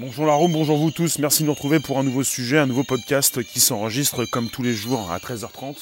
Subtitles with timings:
[0.00, 2.84] Bonjour la bonjour vous tous, merci de nous retrouver pour un nouveau sujet, un nouveau
[2.84, 5.76] podcast qui s'enregistre comme tous les jours à 13h30.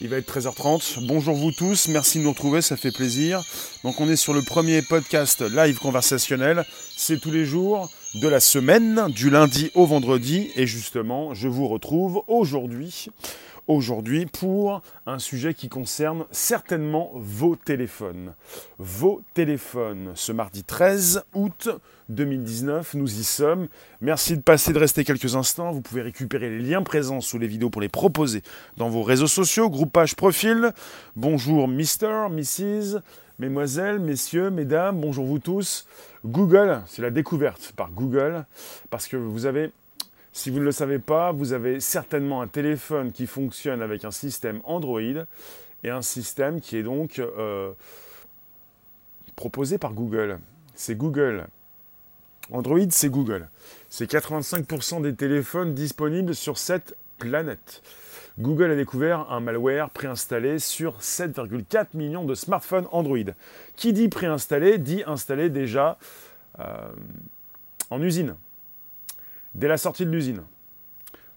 [0.00, 1.04] Il va être 13h30.
[1.08, 3.42] Bonjour vous tous, merci de nous retrouver, ça fait plaisir.
[3.82, 6.64] Donc on est sur le premier podcast live conversationnel.
[6.96, 10.52] C'est tous les jours de la semaine, du lundi au vendredi.
[10.54, 13.08] Et justement, je vous retrouve aujourd'hui
[13.68, 18.34] aujourd'hui pour un sujet qui concerne certainement vos téléphones.
[18.78, 21.68] Vos téléphones, ce mardi 13 août
[22.08, 23.68] 2019, nous y sommes.
[24.00, 25.72] Merci de passer, de rester quelques instants.
[25.72, 28.42] Vous pouvez récupérer les liens présents sous les vidéos pour les proposer
[28.76, 30.72] dans vos réseaux sociaux, groupage, profil.
[31.16, 33.00] Bonjour Mister, Mrs.
[33.38, 35.86] Mesdemoiselles, messieurs, mesdames, bonjour vous tous.
[36.24, 38.46] Google, c'est la découverte par Google,
[38.88, 39.72] parce que vous avez
[40.36, 44.10] si vous ne le savez pas, vous avez certainement un téléphone qui fonctionne avec un
[44.10, 45.00] système Android
[45.82, 47.72] et un système qui est donc euh,
[49.34, 50.38] proposé par Google.
[50.74, 51.46] C'est Google.
[52.52, 53.48] Android, c'est Google.
[53.88, 57.80] C'est 85% des téléphones disponibles sur cette planète.
[58.38, 63.32] Google a découvert un malware préinstallé sur 7,4 millions de smartphones Android.
[63.74, 65.96] Qui dit préinstallé dit installé déjà
[66.58, 66.90] euh,
[67.88, 68.36] en usine
[69.56, 70.42] dès la sortie de l'usine.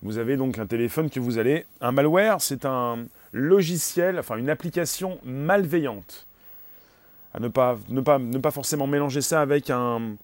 [0.02, 1.66] Vous avez donc un téléphone que vous allez...
[1.82, 6.28] Un malware, c'est un logiciel, enfin une application malveillante.
[7.40, 7.78] Ne pas,
[8.52, 10.16] forcément mélanger ça avec un...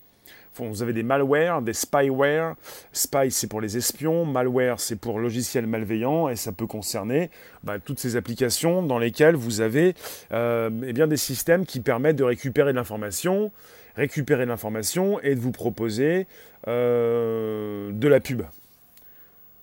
[0.55, 2.55] vous avez des malwares, des spyware.
[2.93, 4.25] Spy, c'est pour les espions.
[4.25, 6.29] Malware, c'est pour logiciel malveillant.
[6.29, 7.29] Et ça peut concerner
[7.63, 9.93] bah, toutes ces applications dans lesquelles vous avez
[10.31, 13.51] euh, eh bien, des systèmes qui permettent de récupérer de l'information,
[13.95, 16.27] récupérer l'information et de vous proposer
[16.67, 18.43] euh, de la pub.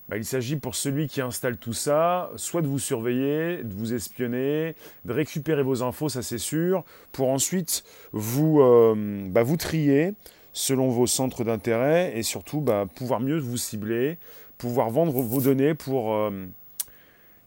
[0.09, 3.95] Bah, il s'agit pour celui qui installe tout ça, soit de vous surveiller, de vous
[3.95, 10.15] espionner, de récupérer vos infos, ça c'est sûr, pour ensuite vous, euh, bah, trier
[10.53, 14.19] selon vos centres d'intérêt et surtout bah, pouvoir mieux vous cibler,
[14.59, 16.47] pouvoir vendre vos données pour euh,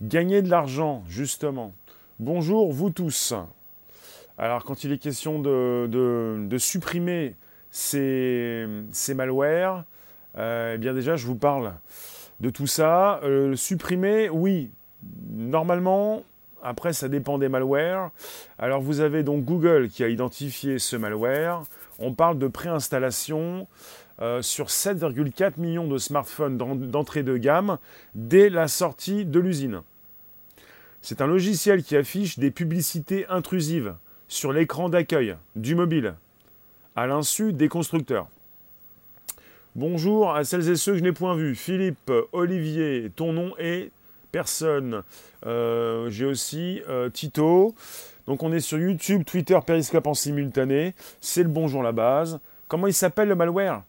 [0.01, 1.73] gagner de l'argent, justement.
[2.19, 3.33] Bonjour vous tous.
[4.37, 7.35] Alors quand il est question de, supprimer
[7.71, 9.85] ces, ces malwares,
[10.37, 11.73] euh, eh bien déjà je vous parle
[12.39, 13.19] de tout ça.
[13.23, 14.71] Euh, supprimer, oui,
[15.31, 16.23] normalement,
[16.61, 18.11] après ça dépend des malwares.
[18.59, 21.63] Alors vous avez donc Google qui a identifié ce malware.
[21.99, 23.67] On parle de préinstallation
[24.21, 27.77] euh, sur 7,4 millions de smartphones d'entrée de gamme
[28.15, 29.81] dès la sortie de l'usine.
[31.01, 33.95] C'est un logiciel qui affiche des publicités intrusives
[34.27, 36.15] sur l'écran d'accueil du mobile,
[36.95, 38.27] à l'insu des constructeurs.
[39.75, 41.55] Bonjour à celles et ceux que je n'ai point vus.
[41.55, 43.91] Philippe, Olivier, ton nom est
[44.31, 45.03] personne.
[45.45, 47.75] Euh, j'ai aussi euh, Tito.
[48.25, 50.95] Donc on est sur YouTube, Twitter, Periscope en simultané.
[51.21, 52.39] C'est le bonjour la base.
[52.67, 53.83] Comment il s'appelle le malware?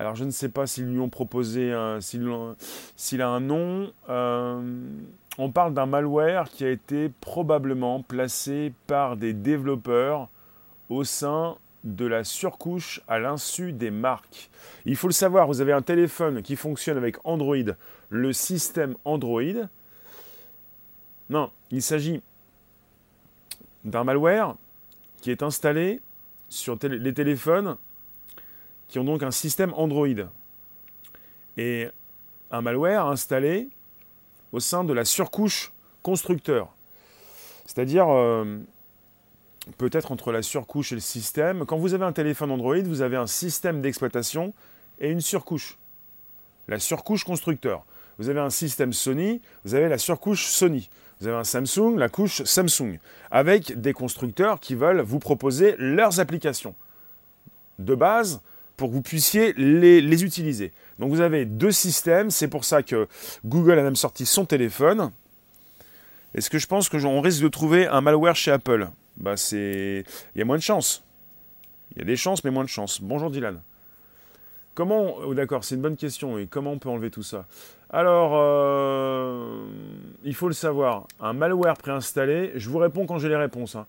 [0.00, 3.92] Alors je ne sais pas s'ils lui ont proposé, s'il a un nom.
[4.08, 4.88] Euh,
[5.36, 10.30] on parle d'un malware qui a été probablement placé par des développeurs
[10.88, 14.48] au sein de la surcouche à l'insu des marques.
[14.86, 17.56] Il faut le savoir, vous avez un téléphone qui fonctionne avec Android,
[18.08, 19.68] le système Android.
[21.28, 22.22] Non, il s'agit
[23.84, 24.56] d'un malware
[25.20, 26.00] qui est installé
[26.48, 27.76] sur les téléphones
[28.90, 30.08] qui ont donc un système Android.
[31.56, 31.88] Et
[32.50, 33.68] un malware installé
[34.52, 36.74] au sein de la surcouche constructeur.
[37.66, 38.58] C'est-à-dire, euh,
[39.78, 43.16] peut-être entre la surcouche et le système, quand vous avez un téléphone Android, vous avez
[43.16, 44.52] un système d'exploitation
[44.98, 45.78] et une surcouche.
[46.66, 47.84] La surcouche constructeur.
[48.18, 50.90] Vous avez un système Sony, vous avez la surcouche Sony.
[51.20, 52.98] Vous avez un Samsung, la couche Samsung,
[53.30, 56.74] avec des constructeurs qui veulent vous proposer leurs applications
[57.78, 58.40] de base
[58.80, 60.72] pour que vous puissiez les, utiliser.
[60.98, 63.08] Donc vous avez deux systèmes, c'est pour ça que
[63.44, 65.10] Google a même sorti son téléphone.
[66.34, 68.88] Est-ce que je pense que on risque de trouver un malware chez Apple?
[69.18, 70.02] Bah c'est,
[70.34, 71.04] il y a moins de chances.
[71.92, 73.02] Il y a des chances, mais moins de chances.
[73.02, 73.60] Bonjour Dylan.
[74.72, 76.38] Comment, oh, d'accord, c'est une bonne question.
[76.48, 77.44] Comment on peut enlever tout ça?
[77.90, 79.66] Alors, euh,
[80.24, 81.06] il faut le savoir.
[81.20, 82.52] Un malware préinstallé.
[82.54, 83.76] Je vous réponds quand j'ai les réponses.
[83.76, 83.86] Hein.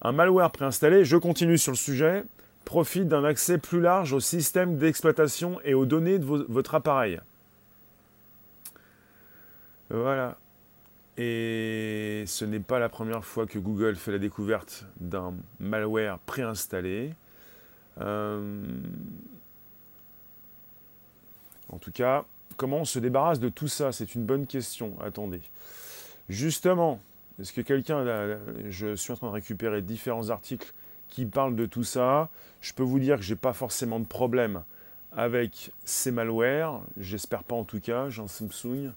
[0.00, 1.04] Un malware préinstallé.
[1.04, 2.24] Je continue sur le sujet
[2.72, 7.20] profite d'un accès plus large au système d'exploitation et aux données de votre appareil.
[9.90, 10.38] Voilà.
[11.18, 17.12] Et ce n'est pas la première fois que Google fait la découverte d'un malware préinstallé.
[18.00, 18.64] Euh,
[21.68, 22.24] en tout cas,
[22.56, 23.92] comment on se débarrasse de tout ça?
[23.92, 24.96] C'est une bonne question.
[25.02, 25.42] Attendez.
[26.30, 27.00] Justement,
[27.38, 28.38] est-ce que quelqu'un...
[28.70, 30.72] Je suis en train de récupérer différents articles
[31.12, 32.30] qui parle de tout ça.
[32.62, 34.64] Je peux vous dire que je n'ai pas forcément de problème
[35.14, 36.80] avec ces malwares.
[36.96, 38.92] J'espère pas en tout cas, j'ai un Samsung.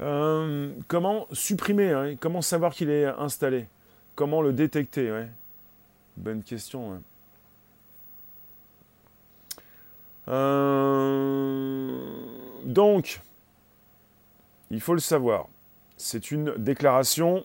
[0.00, 3.66] Euh, comment supprimer hein, Comment savoir qu'il est installé?
[4.14, 5.26] Comment le détecter
[6.16, 7.02] Bonne question.
[10.28, 12.00] Euh,
[12.64, 13.20] donc,
[14.70, 15.46] il faut le savoir.
[15.98, 17.44] C'est une déclaration,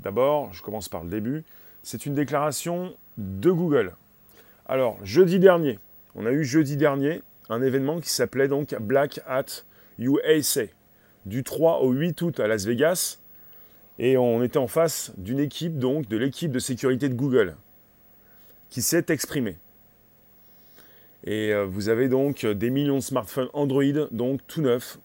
[0.00, 1.42] d'abord, je commence par le début,
[1.86, 3.92] c'est une déclaration de Google.
[4.66, 5.78] Alors, jeudi dernier,
[6.16, 9.62] on a eu jeudi dernier un événement qui s'appelait donc Black Hat
[10.00, 10.64] USA,
[11.26, 13.20] du 3 au 8 août à Las Vegas,
[14.00, 17.54] et on était en face d'une équipe, donc de l'équipe de sécurité de Google,
[18.68, 19.56] qui s'est exprimée.
[21.22, 24.98] Et euh, vous avez donc des millions de smartphones Android, donc tout neufs,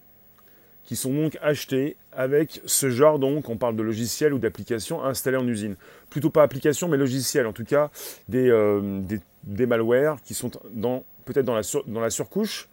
[0.84, 5.36] qui sont donc achetés avec ce genre, donc, on parle de logiciels ou d'applications installées
[5.36, 5.76] en usine.
[6.10, 7.90] Plutôt pas applications, mais logiciels, en tout cas,
[8.28, 9.00] des, euh,
[9.44, 12.68] des, malwares qui sont peut-être dans la, dans la surcouche.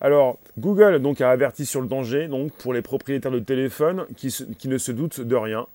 [0.00, 4.28] Alors, Google donc, a averti sur le danger donc, pour les propriétaires de téléphones qui,
[4.58, 5.66] qui ne se doutent de rien.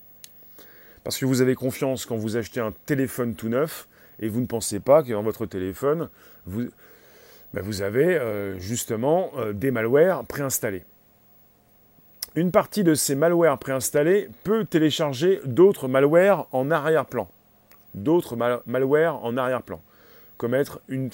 [1.04, 3.88] Parce que vous avez confiance quand vous achetez un téléphone tout neuf
[4.20, 6.10] et vous ne pensez pas que dans votre téléphone,
[6.46, 6.70] vous,
[7.54, 10.84] ben, vous avez euh, justement euh, des malwares préinstallés.
[12.34, 17.30] Une partie de ces malwares préinstallés peut télécharger d'autres malwares en arrière-plan.
[17.94, 19.82] D'autres malwares en arrière-plan.
[20.38, 21.12] Commettre une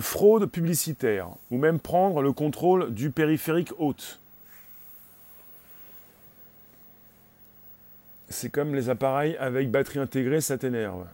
[0.00, 4.20] fraude publicitaire, ou même prendre le contrôle du périphérique haute.
[8.28, 11.06] C'est comme les appareils avec batterie intégrée, ça t'énerve.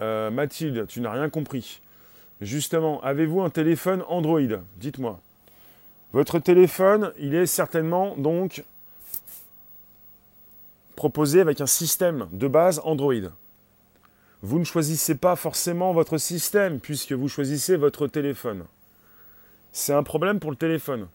[0.00, 1.80] Euh, Mathilde, tu n'as rien compris.
[2.40, 4.40] Justement, avez-vous un téléphone Android?
[4.76, 5.20] Dites-moi.
[6.12, 8.64] Votre téléphone, il est certainement donc
[10.96, 13.30] proposé avec un système de base Android.
[14.40, 18.64] Vous ne choisissez pas forcément votre système puisque vous choisissez votre téléphone.
[19.72, 21.08] C'est un problème pour le téléphone.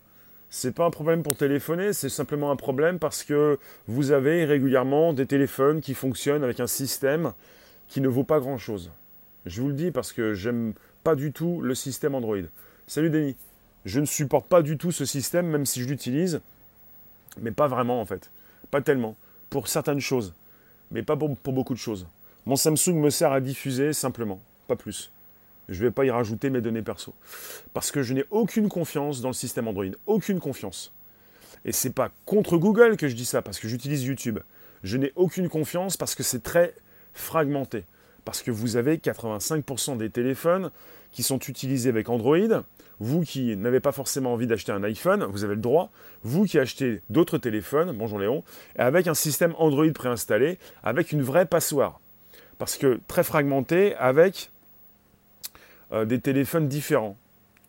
[0.50, 3.58] C'est pas un problème pour téléphoner, c'est simplement un problème parce que
[3.88, 7.34] vous avez régulièrement des téléphones qui fonctionnent avec un système
[7.88, 8.92] qui ne vaut pas grand-chose.
[9.48, 10.74] Je vous le dis parce que j'aime
[11.04, 12.38] pas du tout le système Android.
[12.86, 13.36] Salut Denis.
[13.86, 16.42] Je ne supporte pas du tout ce système, même si je l'utilise,
[17.42, 18.30] mais pas vraiment en fait.
[18.72, 19.16] Pas tellement.
[19.50, 20.34] Pour certaines choses,
[20.92, 22.08] mais pas pour, beaucoup de choses.
[22.46, 25.12] Mon Samsung me sert à diffuser simplement, pas plus.
[25.70, 27.14] Je ne vais pas y rajouter mes données perso.
[27.74, 29.86] Parce que je n'ai aucune confiance dans le système Android.
[30.08, 30.92] Aucune confiance.
[31.66, 34.40] Et c'est pas contre Google que je dis ça, parce que j'utilise YouTube.
[34.84, 36.74] Je n'ai aucune confiance parce que c'est très
[37.14, 37.86] fragmenté.
[38.26, 40.72] Parce que vous avez 85% des téléphones
[41.14, 42.64] qui sont utilisés avec Android.
[43.00, 45.92] Vous qui n'avez pas forcément envie d'acheter un iPhone, vous avez le droit.
[46.24, 48.44] Vous qui achetez d'autres téléphones, bonjour Léon,
[48.78, 52.02] avec un système Android préinstallé, avec une vraie passoire.
[52.58, 54.52] Parce que très fragmenté, avec
[55.92, 57.18] euh, des téléphones différents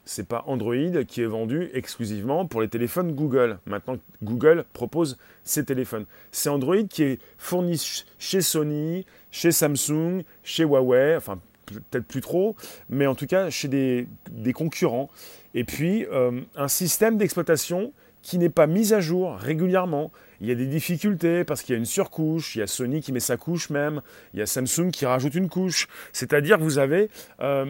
[0.04, 3.58] c'est pas Android qui est vendu exclusivement pour les téléphones Google.
[3.66, 6.04] Maintenant, Google propose ses téléphones.
[6.30, 7.80] C'est Android qui est fourni
[8.18, 12.56] chez Sony, chez Samsung, chez Huawei, enfin peut-être plus trop,
[12.88, 14.06] mais en tout cas chez des,
[14.52, 15.10] concurrents.
[15.54, 20.10] Et puis, euh, un système d'exploitation qui n'est pas mis à jour régulièrement.
[20.40, 23.00] Il y a des difficultés parce qu'il y a une surcouche, il y a Sony
[23.00, 24.00] qui met sa couche même,
[24.32, 25.88] il y a Samsung qui rajoute une couche.
[26.12, 27.10] C'est-à-dire que vous avez
[27.40, 27.66] euh,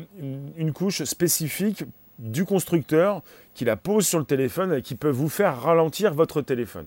[0.57, 1.85] une couche spécifique
[2.19, 3.23] du constructeur
[3.55, 6.87] qui la pose sur le téléphone et qui peut vous faire ralentir votre téléphone.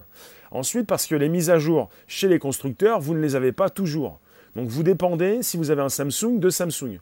[0.51, 3.69] Ensuite, parce que les mises à jour chez les constructeurs, vous ne les avez pas
[3.69, 4.19] toujours.
[4.57, 6.99] Donc vous dépendez, si vous avez un Samsung, de Samsung.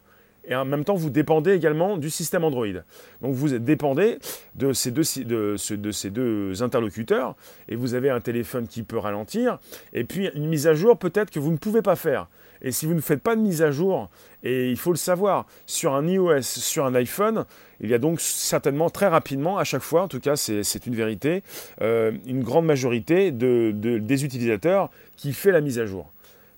[0.47, 2.67] Et en même temps, vous dépendez également du système Android.
[3.21, 4.19] Donc vous dépendez
[4.55, 7.35] de ces deux, interlocuteurs
[7.69, 9.57] et vous avez un téléphone qui peut ralentir
[9.93, 12.27] et puis une mise à jour peut-être que vous ne pouvez pas faire.
[12.61, 14.09] Et si vous ne faites pas de mise à jour,
[14.43, 17.45] et il faut le savoir, sur un iOS, sur un iPhone,
[17.79, 20.95] il y a donc certainement très rapidement, à chaque fois, en tout cas c'est une
[20.95, 21.41] vérité,
[21.81, 26.11] euh, une grande majorité de, des utilisateurs qui fait la mise à jour.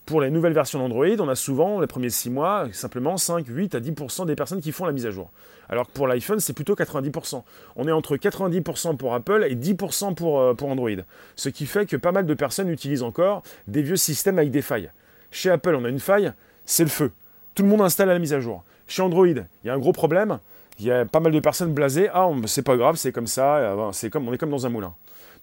[0.07, 3.75] Pour les nouvelles versions d'Android, on a souvent, les premiers 6 mois, simplement 5, 8
[3.75, 5.29] à 10% des personnes qui font la mise à jour.
[5.67, 7.43] Alors que pour l'iPhone, c'est plutôt 90%.
[7.75, 10.91] On est entre 90% pour Apple et 10% pour, euh, pour Android.
[11.35, 14.61] Ce qui fait que pas mal de personnes utilisent encore des vieux systèmes avec des
[14.61, 14.89] failles.
[15.29, 16.31] Chez Apple, on a une faille,
[16.65, 17.11] c'est le feu.
[17.53, 18.63] Tout le monde installe la mise à jour.
[18.87, 20.39] Chez Android, il y a un gros problème.
[20.79, 22.07] Il y a pas mal de personnes blasées.
[22.13, 23.57] Ah, c'est pas grave, c'est comme ça.
[23.57, 24.93] Euh, on est comme dans un moulin.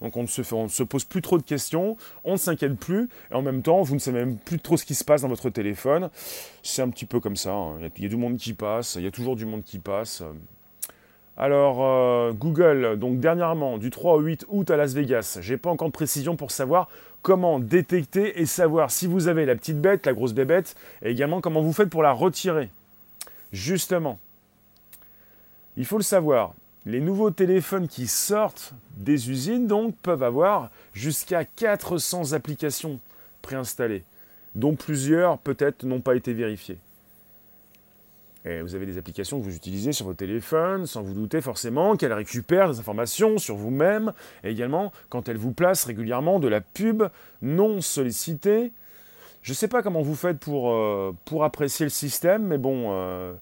[0.05, 3.35] Donc on ne, se se pose plus trop de questions, on ne s'inquiète plus, et
[3.35, 5.49] en même temps, vous ne savez même plus trop ce qui se passe dans votre
[5.49, 6.11] téléphone.
[6.63, 7.53] C'est un petit peu comme ça.
[7.53, 7.79] Hein.
[7.97, 10.23] Il, y a, du monde qui passe, il y a toujours du monde qui passe.
[11.39, 15.71] Alors, euh, Google, donc dernièrement, du 3 au 8 août à Las Vegas, j'ai pas
[15.71, 16.89] encore de précision pour savoir
[17.23, 21.41] comment détecter et savoir si vous avez la petite bête, la grosse bébête, et également
[21.41, 22.69] comment vous faites pour la retirer.
[23.53, 24.19] Justement,
[25.79, 26.53] il faut le savoir,
[26.87, 33.01] les nouveaux téléphones qui sortent des usines donc peuvent avoir jusqu'à 400 applications
[33.43, 34.05] préinstallées,
[34.55, 36.79] dont plusieurs peut-être n'ont pas été vérifiées.
[38.47, 41.97] Et vous avez des applications que vous utilisez sur votre téléphone sans vous douter forcément
[41.97, 44.13] qu'elles récupèrent des informations sur vous-même
[44.43, 47.05] et également quand elles vous placent régulièrement de la pub
[47.41, 48.73] non sollicitée.
[49.41, 52.89] Je ne sais pas comment vous faites pour, euh, pour apprécier le système, mais bon,
[52.93, 53.33] euh,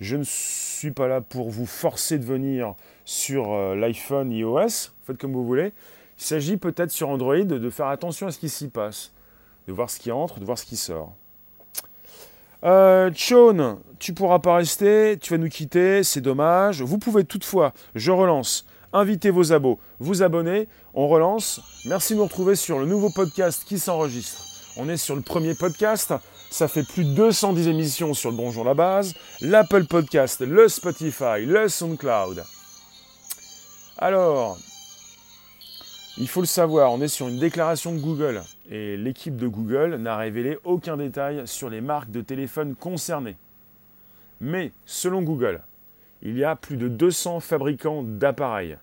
[0.00, 2.74] je ne suis pas là pour vous forcer de venir
[3.04, 4.90] sur euh, l'iPhone iOS.
[5.04, 5.72] Faites comme vous voulez.
[6.18, 9.12] Il s'agit peut-être sur Android de faire attention à ce qui s'y passe,
[9.66, 11.12] de voir ce qui entre, de voir ce qui sort.
[12.64, 16.80] Euh, Sean, tu pourras pas rester, tu vas nous quitter, c'est dommage.
[16.80, 21.60] Vous pouvez toutefois, je relance, inviter vos abos, vous abonner, on relance.
[21.84, 24.42] Merci de nous retrouver sur le nouveau podcast qui s'enregistre.
[24.78, 26.14] On est sur le premier podcast,
[26.54, 31.44] ça fait plus de 210 émissions sur le Bonjour la base, l'Apple Podcast, le Spotify,
[31.44, 32.44] le SoundCloud.
[33.98, 34.56] Alors,
[36.16, 39.96] il faut le savoir, on est sur une déclaration de Google et l'équipe de Google
[39.96, 43.36] n'a révélé aucun détail sur les marques de téléphone concernées.
[44.40, 45.60] Mais selon Google,
[46.22, 48.76] il y a plus de 200 fabricants d'appareils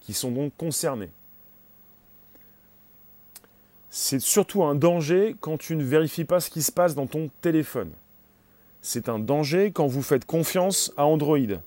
[0.00, 1.10] qui sont donc concernés.
[4.00, 7.30] C'est surtout un danger quand tu ne vérifies pas ce qui se passe dans ton
[7.42, 7.90] téléphone.
[8.80, 11.58] C'est un danger quand vous faites confiance à Android.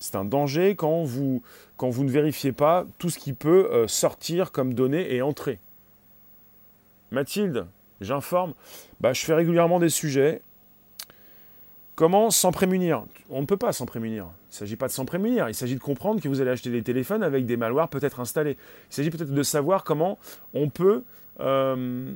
[0.00, 1.42] C'est un danger quand vous,
[1.80, 5.60] ne vérifiez pas tout ce qui peut euh, sortir comme données et entrer.
[7.12, 7.66] Mathilde,
[8.00, 8.54] j'informe,
[8.98, 10.42] bah, je fais régulièrement des sujets.
[11.94, 13.04] Comment s'en prémunir?
[13.30, 14.24] On ne peut pas s'en prémunir.
[14.24, 15.48] Il ne s'agit pas de s'en prémunir.
[15.48, 18.56] Il s'agit de comprendre que vous allez acheter des téléphones avec des malwares peut-être installés.
[18.90, 20.18] Il s'agit peut-être de savoir comment
[20.52, 21.04] on peut
[21.40, 22.12] euh,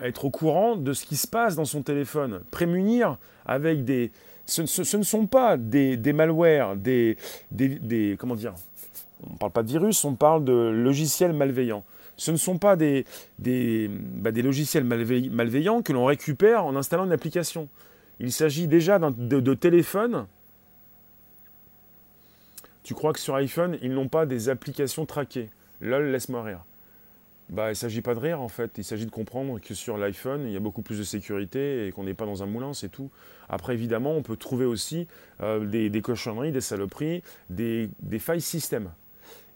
[0.00, 2.42] être au courant de ce qui se passe dans son téléphone.
[2.50, 4.10] Prémunir avec des,
[4.46, 7.16] ce, ne sont pas des, malwares, des,
[8.18, 8.54] comment dire,
[9.28, 11.84] on ne parle pas de virus, on parle de logiciels malveillants.
[12.16, 13.06] Ce ne sont pas des,
[13.38, 17.68] bah, logiciels malveillants que l'on récupère en installant une application.
[18.18, 20.26] Il s'agit déjà de, de téléphones.
[22.82, 25.48] Tu crois que sur iPhone, ils n'ont pas des applications traquées
[25.80, 26.60] Lol, laisse-moi rire.
[27.50, 29.98] Bah, il ne s'agit pas de rire en fait, il s'agit de comprendre que sur
[29.98, 32.74] l'iPhone, il y a beaucoup plus de sécurité et qu'on n'est pas dans un moulin,
[32.74, 33.10] c'est tout.
[33.48, 35.08] Après, évidemment, on peut trouver aussi
[35.40, 37.90] euh, des, cochonneries, des saloperies, des,
[38.20, 38.92] failles système.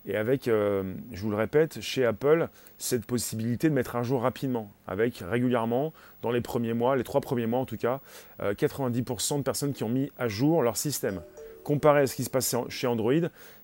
[0.06, 2.48] Et avec, euh, je vous le répète, chez Apple,
[2.78, 7.20] cette possibilité de mettre un jour rapidement, avec régulièrement, dans les premiers mois, les trois
[7.20, 8.00] premiers mois en tout cas,
[8.40, 11.22] 90% euh, de personnes qui ont mis à jour leur système.
[11.62, 13.12] Comparé à ce qui se passe chez Android,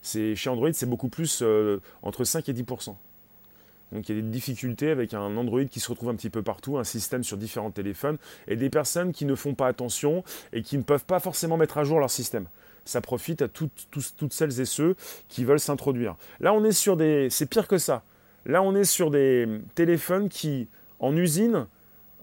[0.02, 1.44] chez Android, c'est beaucoup plus
[2.02, 2.94] entre 5 et 10%.
[3.92, 6.42] Donc il y a des difficultés avec un Android qui se retrouve un petit peu
[6.42, 10.62] partout, un système sur différents téléphones, et des personnes qui ne font pas attention et
[10.62, 12.46] qui ne peuvent pas forcément mettre à jour leur système.
[12.84, 14.96] Ça profite à toutes, toutes celles et ceux
[15.28, 16.16] qui veulent s'introduire.
[16.40, 17.28] Là, on est sur des...
[17.30, 18.02] C'est pire que ça.
[18.46, 20.66] Là, on est sur des téléphones qui,
[20.98, 21.66] en usine,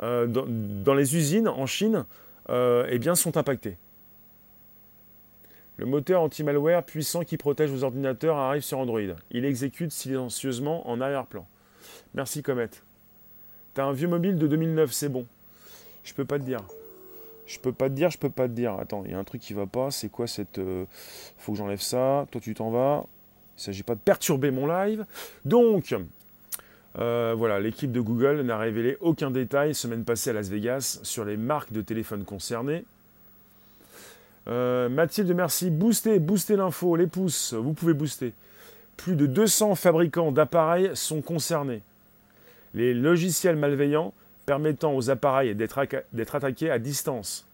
[0.03, 2.05] euh, dans, les usines en Chine,
[2.50, 3.77] euh, eh bien, sont impactés.
[5.77, 9.00] Le moteur anti-malware puissant qui protège vos ordinateurs arrive sur Android.
[9.29, 11.47] Il exécute silencieusement en arrière-plan.
[12.13, 12.69] Merci Comet.
[13.73, 15.25] T'as un vieux mobile de 2009, c'est bon.
[16.03, 16.61] Je peux pas te dire.
[17.45, 18.73] Je peux pas te dire, je peux pas te dire.
[18.73, 19.91] Attends, il y a un truc qui va pas.
[19.91, 20.57] C'est quoi cette.
[20.57, 20.85] Euh,
[21.37, 22.27] faut que j'enlève ça.
[22.31, 23.05] Toi, tu t'en vas.
[23.57, 25.05] Il s'agit pas de perturber mon live.
[25.45, 25.95] Donc,
[26.97, 31.25] euh, voilà, l'équipe de Google n'a révélé aucun détail semaine passée à Las Vegas sur
[31.25, 32.83] les marques de téléphone concernées.
[34.47, 35.69] Euh, Mathilde, merci.
[35.69, 38.33] Boostez, boostez l'info, les pouces, vous pouvez booster.
[38.95, 41.81] Plus de 200 fabricants d'appareils sont concernés
[42.74, 44.13] les logiciels malveillants
[44.45, 47.47] permettant aux appareils d'être attaqués à distance.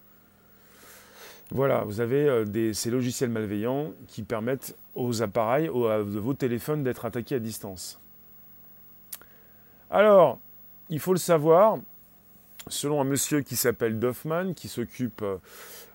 [1.52, 7.06] Voilà, vous avez euh, ces logiciels malveillants qui permettent aux appareils, à vos téléphones d'être
[7.06, 8.00] attaqués à distance.
[9.92, 10.40] Alors,
[10.90, 11.78] il faut le savoir,
[12.68, 15.24] selon un monsieur qui s'appelle Doffman, qui s'occupe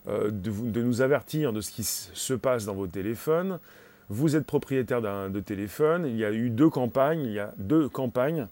[0.07, 3.59] euh, de, nous avertir de ce qui se passe dans vos téléphones,
[4.11, 7.89] vous êtes propriétaire de téléphone, il y a eu deux campagnes, il y a deux
[7.89, 8.47] campagnes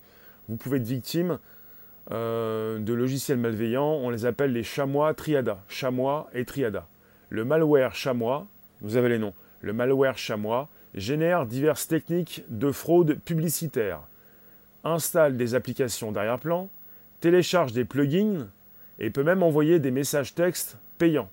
[0.49, 1.39] vous pouvez être victime
[2.13, 3.95] euh, de logiciels malveillants.
[4.03, 5.59] On les appelle les chamois triada.
[5.69, 6.87] Chamois et triada.
[7.31, 8.47] Le malware chamois,
[8.81, 9.35] vous avez les noms.
[9.61, 14.01] Le malware chamois génère diverses techniques de fraude publicitaire.
[14.85, 16.69] Installe des applications d'arrière-plan,
[17.21, 18.47] télécharge des plugins
[18.99, 21.29] et peut même envoyer des messages textes payants.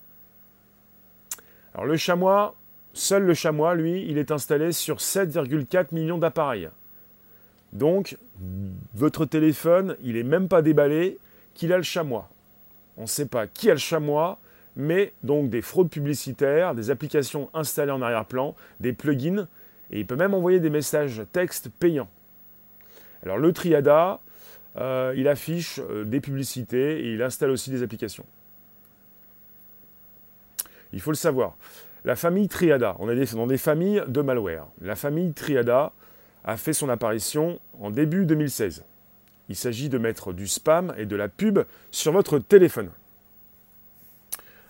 [1.73, 2.55] Alors le chamois,
[2.93, 6.69] seul le chamois, lui, il est installé sur 7,4 millions d'appareils.
[7.71, 8.17] Donc,
[8.93, 11.19] votre téléphone, il n'est même pas déballé,
[11.53, 12.29] qu'il a le chamois.
[12.97, 14.39] On ne sait pas qui a le chamois,
[14.75, 19.47] mais donc des fraudes publicitaires, des applications installées en arrière-plan, des plugins,
[19.91, 22.09] et il peut même envoyer des messages texte payants.
[23.23, 24.19] Alors le Triada,
[24.77, 28.25] euh, il affiche euh, des publicités et il installe aussi des applications.
[30.91, 31.55] Il faut le savoir.
[32.05, 34.67] La famille Triada, on est dans des familles de malware.
[34.81, 35.93] La famille Triada
[36.43, 38.83] a fait son apparition en début 2016.
[39.49, 41.59] Il s'agit de mettre du spam et de la pub
[41.91, 42.89] sur votre téléphone.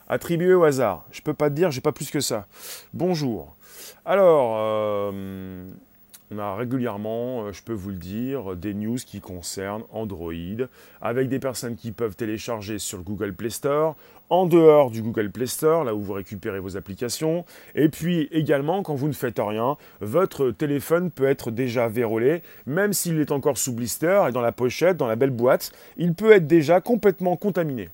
[0.08, 1.06] Attribué au hasard.
[1.12, 2.48] Je ne peux pas te dire, j'ai pas plus que ça.
[2.94, 3.56] Bonjour.
[4.06, 5.63] Alors, euh,
[6.34, 10.34] on a régulièrement, euh, je peux vous le dire, des news qui concernent Android,
[11.02, 13.96] avec des personnes qui peuvent télécharger sur le Google Play Store,
[14.30, 17.46] en dehors du Google Play Store, là où vous récupérez vos applications.
[17.75, 22.94] Et puis également, quand vous ne faites rien, votre téléphone peut être déjà vérolé, même
[22.94, 26.32] s'il est encore sous blister et dans la pochette, dans la belle boîte, il peut
[26.32, 27.90] être déjà complètement contaminé.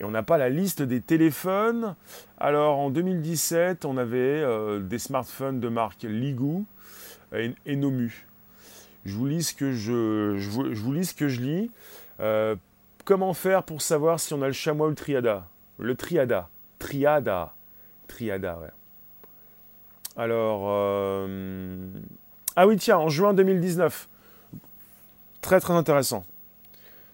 [0.00, 1.96] Et on n'a pas la liste des téléphones.
[2.38, 6.64] Alors en 2017, on avait euh, des smartphones de marque Ligou
[7.34, 8.26] et, Nomu.
[9.04, 11.70] Je vous lis ce que je, je, vous, lis ce que je lis.
[12.20, 12.56] Euh,
[13.04, 15.46] comment faire pour savoir si on a le chamois ou le triada?
[15.78, 16.48] Le triada.
[16.78, 17.54] Triada.
[18.06, 18.68] Triada, ouais.
[20.16, 21.86] Alors, euh,
[22.56, 24.08] ah oui, tiens, en juin 2019.
[25.40, 26.24] Très très intéressant.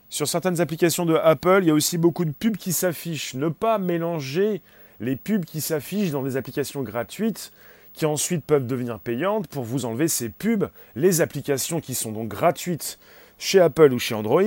[0.09, 3.35] Sur certaines applications de Apple, il y a aussi beaucoup de pubs qui s'affichent.
[3.35, 4.63] Ne pas mélanger
[5.01, 7.53] les pubs qui s'affichent dans des applications gratuites
[7.95, 10.69] qui ensuite peuvent devenir payantes pour vous enlever ces pubs.
[10.97, 12.99] Les applications qui sont donc gratuites
[13.39, 14.43] chez Apple ou chez Android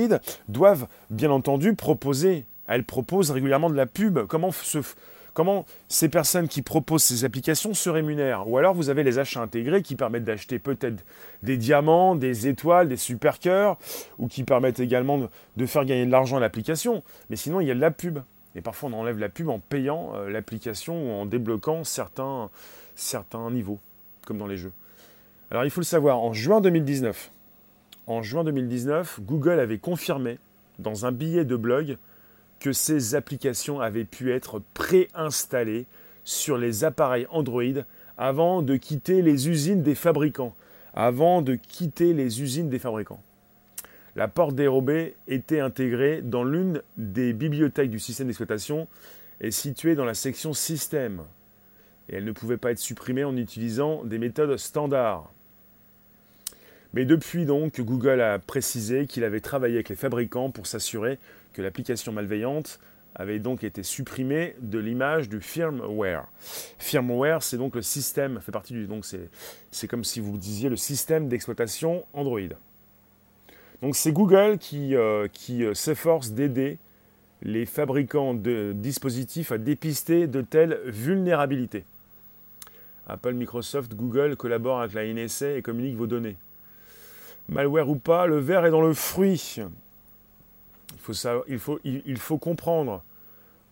[0.48, 4.20] doivent bien entendu proposer, elles proposent régulièrement de la pub.
[4.26, 8.48] Comment, ces personnes qui proposent ces applications se rémunèrent?
[8.48, 11.04] Ou alors vous avez les achats intégrés qui permettent d'acheter peut-être
[11.42, 13.78] des diamants, des étoiles, des super cœurs,
[14.18, 17.02] ou qui permettent également de, de faire gagner de l'argent à l'application.
[17.30, 18.18] Mais sinon, il y a de la pub.
[18.56, 22.50] Et parfois, on enlève la pub en payant euh, l'application ou en débloquant certains,
[22.98, 23.78] certains niveaux,
[24.26, 24.72] comme dans les jeux.
[25.50, 27.30] Alors, il faut le savoir, en juin 2019,
[28.06, 30.38] en juin 2019, Google avait confirmé
[30.78, 31.98] dans un billet de blog
[32.60, 35.86] que ces applications avaient pu être préinstallées
[36.24, 37.62] sur les appareils Android
[38.16, 40.54] avant de quitter les usines des fabricants.
[40.94, 43.22] Avant de quitter les usines des fabricants.
[44.16, 48.88] La porte dérobée était intégrée dans l'une des bibliothèques du système d'exploitation
[49.40, 51.22] et située dans la section Système.
[52.08, 55.30] Et elle ne pouvait pas être supprimée en utilisant des méthodes standards.
[56.94, 61.18] Mais depuis donc, Google a précisé qu'il avait travaillé avec les fabricants pour s'assurer
[61.52, 62.80] que l'application malveillante
[63.14, 66.26] avait donc été supprimée de l'image du firmware.
[66.78, 69.04] Firmware, c'est donc le système, fait partie donc
[69.70, 72.40] c'est comme si vous disiez le système d'exploitation Android.
[73.82, 76.78] Donc c'est Google qui, euh, euh, s'efforce d'aider
[77.42, 81.84] les fabricants de dispositifs à dépister de telles vulnérabilités.
[83.08, 86.36] Apple, Microsoft, Google collaborent avec la NSA et communiquent vos données.
[87.48, 89.56] Malware ou pas, le verre est dans le fruit.
[91.48, 91.58] Il
[92.18, 93.02] faut, comprendre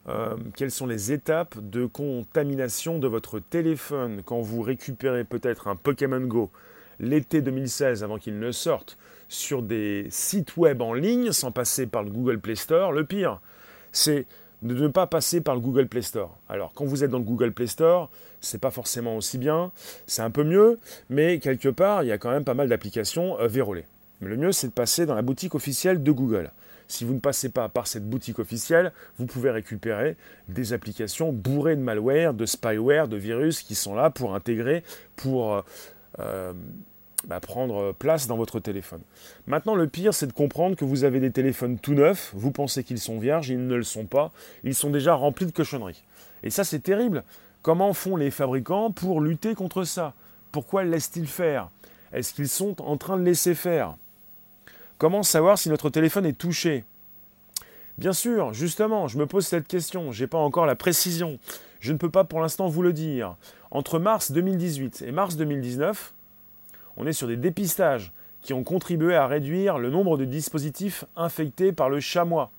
[0.08, 5.76] euh, quelles sont les étapes de contamination de votre téléphone quand vous récupérez peut-être un
[5.76, 6.50] Pokémon Go
[6.98, 8.96] l'été 2016 avant qu'il ne sorte
[9.28, 12.92] sur des sites web en ligne sans passer par le Google Play Store.
[12.92, 13.40] Le pire,
[13.92, 14.26] c'est
[14.66, 16.36] de ne pas passer par le Google Play Store.
[16.48, 19.72] Alors, quand vous êtes dans le Google Play Store, c'est pas forcément aussi bien,
[20.06, 20.78] c'est un peu mieux,
[21.10, 23.86] mais quelque part, il y a quand même pas mal d'applications euh, vérolées.
[24.20, 26.50] Mais le mieux, c'est de passer dans la boutique officielle de Google.
[26.88, 30.16] Si vous ne passez pas par cette boutique officielle, vous pouvez récupérer
[30.48, 34.84] des applications bourrées de malware, de spyware, de virus qui sont là pour intégrer,
[35.16, 35.62] pour euh,
[36.20, 36.52] euh,
[37.24, 39.00] bah, prendre place dans votre téléphone.
[39.46, 42.84] Maintenant, le pire, c'est de comprendre que vous avez des téléphones tout neufs, vous pensez
[42.84, 44.32] qu'ils sont vierges, ils ne le sont pas,
[44.64, 46.02] ils sont déjà remplis de cochonneries.
[46.42, 47.24] Et ça, c'est terrible.
[47.62, 50.14] Comment font les fabricants pour lutter contre ça?
[50.52, 51.68] Pourquoi laissent-ils faire?
[52.12, 53.96] Est-ce qu'ils sont en train de laisser faire?
[54.98, 56.84] Comment savoir si notre téléphone est touché?
[57.98, 61.38] Bien sûr, justement, je me pose cette question, je n'ai pas encore la précision.
[61.80, 63.36] Je ne peux pas pour l'instant vous le dire.
[63.70, 66.14] Entre mars 2018 et mars 2019,
[66.96, 71.72] on est sur des dépistages qui ont contribué à réduire le nombre de dispositifs infectés
[71.72, 72.50] par le chamois.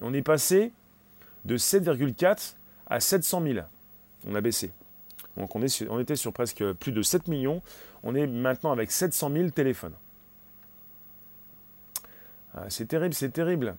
[0.00, 0.72] On est passé
[1.44, 2.54] de 7,4
[2.86, 3.58] à 700 000.
[4.28, 4.70] On a baissé.
[5.36, 5.62] Donc on,
[5.98, 7.62] était sur presque plus de 7 millions.
[8.02, 9.94] On est maintenant avec 700 000 téléphones.
[12.54, 13.76] Ah, c'est terrible, c'est terrible.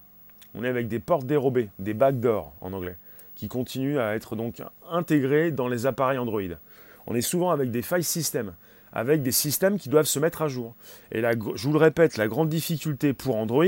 [0.55, 2.97] On est avec des portes dérobées, des backdoors en anglais,
[3.35, 6.41] qui continuent à être donc intégrées dans les appareils Android.
[7.07, 8.53] On est souvent avec des failles système
[8.93, 10.75] avec des systèmes qui doivent se mettre à jour.
[11.11, 13.65] Et là, je vous le répète, la grande difficulté pour Android,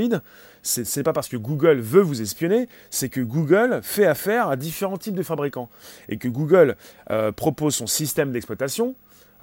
[0.62, 4.56] ce n'est pas parce que Google veut vous espionner, c'est que Google fait affaire à
[4.56, 5.68] différents types de fabricants.
[6.08, 6.76] Et que Google
[7.10, 8.94] euh, propose son système d'exploitation,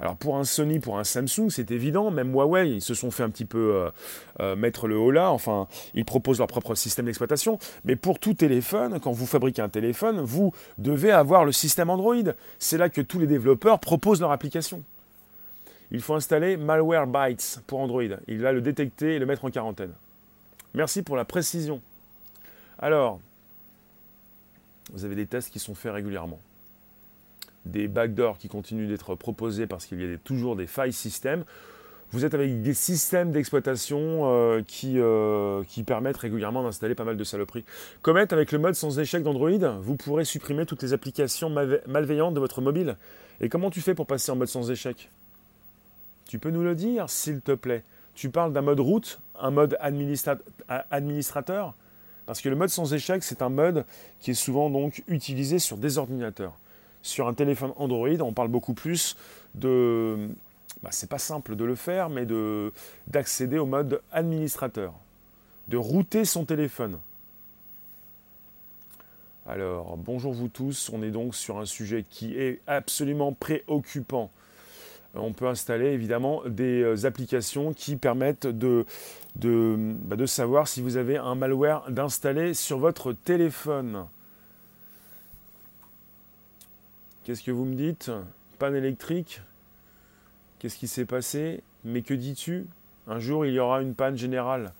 [0.02, 3.22] alors pour un Sony, pour un Samsung, c'est évident, même Huawei, ils se sont fait
[3.22, 3.90] un petit peu euh,
[4.40, 8.34] euh, mettre le haut là, enfin, ils proposent leur propre système d'exploitation, mais pour tout
[8.34, 12.16] téléphone, quand vous fabriquez un téléphone, vous devez avoir le système Android.
[12.58, 14.82] C'est là que tous les développeurs proposent leur application.
[15.92, 18.02] Il faut installer Malwarebytes pour Android.
[18.26, 19.92] Il va le détecter et le mettre en quarantaine.
[20.74, 21.80] Merci pour la précision.
[22.78, 23.20] Alors,
[24.92, 26.40] vous avez des tests qui sont faits régulièrement
[27.64, 31.44] des backdoors qui continuent d'être proposés parce qu'il y a toujours des failles système.
[32.10, 37.16] Vous êtes avec des systèmes d'exploitation euh, qui, euh, qui permettent régulièrement d'installer pas mal
[37.16, 37.64] de saloperies.
[38.02, 41.48] Comet, avec le mode sans échec d'Android, vous pourrez supprimer toutes les applications
[41.86, 42.96] malveillantes de votre mobile.
[43.40, 45.08] Et comment tu fais pour passer en mode sans échec?
[46.32, 47.84] Tu peux nous le dire, s'il te plaît?
[48.14, 51.74] Tu parles d'un mode route, un mode administrateur?
[52.24, 53.84] Parce que le mode sans échec, c'est un mode
[54.18, 56.54] qui est souvent donc utilisé sur des ordinateurs
[57.02, 59.14] sur un téléphone Android, on parle beaucoup plus
[59.56, 60.30] de...
[60.82, 62.72] Bah, c'est pas simple de le faire, mais de,
[63.08, 64.94] d'accéder au mode administrateur,
[65.68, 66.98] de router son téléphone.
[69.44, 74.30] Alors, bonjour vous tous, on est donc sur un sujet qui est absolument préoccupant.
[75.14, 78.84] On peut installer évidemment des euh, applications qui permettent bah,
[79.36, 84.06] de savoir si vous avez un malware d'installer sur votre téléphone.
[87.24, 88.10] Qu'est-ce que vous me dites?
[88.58, 89.42] Panne électrique?
[90.58, 91.62] Qu'est-ce qui s'est passé?
[91.84, 92.66] Mais que dis-tu?
[93.06, 94.72] Un jour, il y aura une panne générale.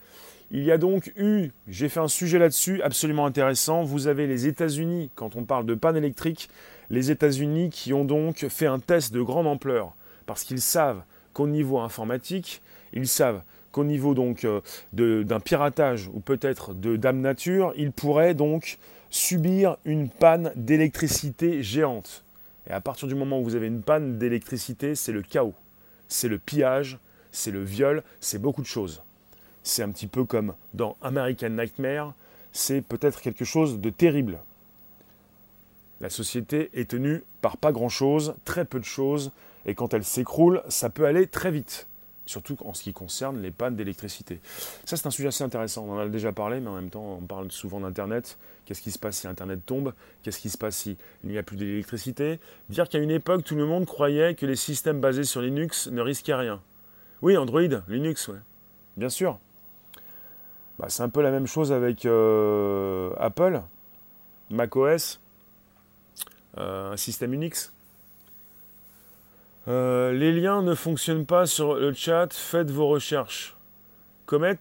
[0.51, 4.47] Il y a donc eu, j'ai fait un sujet là-dessus absolument intéressant, vous avez les
[4.47, 6.51] États-Unis, quand on parle de panne électrique,
[6.91, 11.47] les États-Unis qui ont donc fait un test de grande ampleur, parce qu'ils savent qu'au
[11.47, 14.61] niveau informatique, ils savent qu'au niveau donc euh,
[14.93, 18.79] d'un piratage ou peut-être de dame nature, ils pourraient donc
[19.11, 22.25] subir une panne d'électricité géante.
[22.69, 25.55] Et à partir du moment où vous avez une panne d'électricité, c'est le chaos.
[26.09, 26.99] C'est le pillage,
[27.33, 29.03] c'est le viol, c'est beaucoup de choses.
[29.63, 32.15] C'est un petit peu comme dans American Nightmare,
[32.53, 34.39] c'est peut-être quelque chose de terrible.
[36.01, 39.31] La société est tenue par pas grand-chose, très peu de choses,
[39.67, 41.87] et quand elle s'écroule, ça peut aller très vite
[42.27, 44.41] surtout en ce qui concerne les pannes d'électricité.
[44.85, 45.85] Ça, c'est un sujet assez intéressant.
[45.87, 48.39] On en a déjà parlé, mais en même temps, on parle souvent d'Internet.
[48.65, 49.93] Qu'est-ce qui se passe si Internet tombe?
[50.23, 52.39] Qu'est-ce qui se passe s'il n'y a plus d'électricité?
[52.69, 56.01] Dire qu'à une époque, tout le monde croyait que les systèmes basés sur Linux ne
[56.01, 56.61] risquaient rien.
[57.23, 58.39] Oui, Android, Linux, ouais.
[58.97, 59.39] Bien sûr.
[60.79, 63.61] Bah, c'est un peu la même chose avec euh, Apple,
[64.51, 65.21] macOS,
[66.59, 67.72] euh, un système Unix.
[69.69, 73.57] Euh, les liens ne fonctionnent pas sur le chat, faites vos recherches.
[74.27, 74.59] Comet,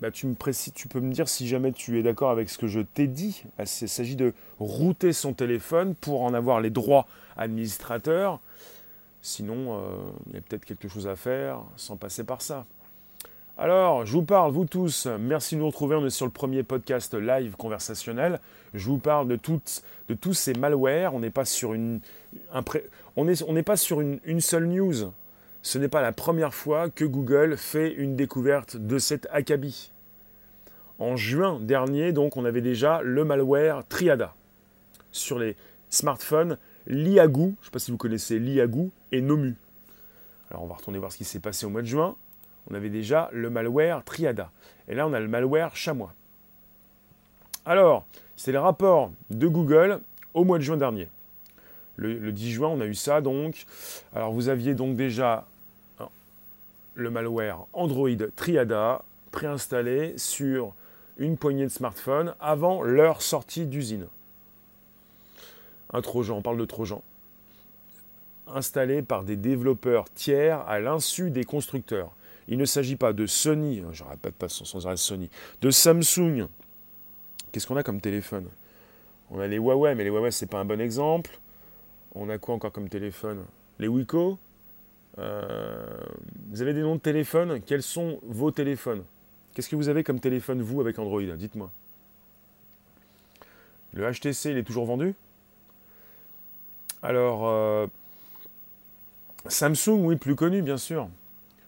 [0.00, 0.34] bah, tu, me
[0.74, 3.44] tu peux me dire si jamais tu es d'accord avec ce que je t'ai dit.
[3.58, 8.40] Ah, il s'agit de router son téléphone pour en avoir les droits administrateurs.
[9.22, 9.80] Sinon, euh,
[10.28, 12.66] il y a peut-être quelque chose à faire sans passer par ça.
[13.56, 16.64] Alors, je vous parle, vous tous, merci de nous retrouver, on est sur le premier
[16.64, 18.40] podcast live conversationnel.
[18.74, 22.00] Je vous parle de tous ces malwares, on n'est pas sur une,
[23.16, 25.12] on n'est pas sur une, seule news.
[25.62, 29.90] Ce n'est pas la première fois que Google fait une découverte de cet acabit.
[30.98, 34.34] En juin dernier, donc, on avait déjà le malware Triada
[35.10, 35.56] sur les
[35.90, 39.54] smartphones Liagu, je ne sais pas si vous connaissez Liagu, et Nomu.
[40.50, 42.16] Alors on va retourner voir ce qui s'est passé au mois de juin
[42.70, 44.50] on avait déjà le malware Triada.
[44.88, 46.12] Et là, on a le malware Chamois.
[47.66, 50.00] Alors, c'est le rapport de Google
[50.34, 51.08] au mois de juin dernier.
[51.96, 53.66] Le, 10 juin, on a eu ça donc.
[54.14, 55.46] Alors, vous aviez donc déjà
[56.00, 56.08] hein,
[56.94, 60.74] le malware Android Triada préinstallé sur
[61.18, 64.06] une poignée de smartphones avant leur sortie d'usine.
[65.92, 67.02] Un Trojan, on parle de Trojan.
[68.48, 72.10] Installé par des développeurs tiers à l'insu des constructeurs.
[72.48, 75.30] Il ne s'agit pas de Sony, hein, je ne répète pas sans, arrêt Sony,
[75.62, 76.48] de Samsung.
[77.52, 78.48] Qu'est-ce qu'on a comme téléphone?
[79.30, 81.38] On a les Huawei, mais les Huawei, c'est pas un bon exemple.
[82.14, 83.44] On a quoi encore comme téléphone?
[83.78, 84.38] Les Wiko
[85.18, 85.98] euh,
[86.50, 89.04] Vous avez des noms de téléphone Quels sont vos téléphones?
[89.54, 91.22] Qu'est-ce que vous avez comme téléphone, vous, avec Android?
[91.22, 91.70] Dites-moi.
[93.92, 95.14] Le HTC, il est toujours vendu?
[97.02, 97.86] Alors, euh,
[99.46, 101.08] Samsung, oui, plus connu, bien sûr.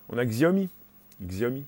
[0.09, 0.68] On a Xiaomi.
[1.22, 1.64] Xiaomi.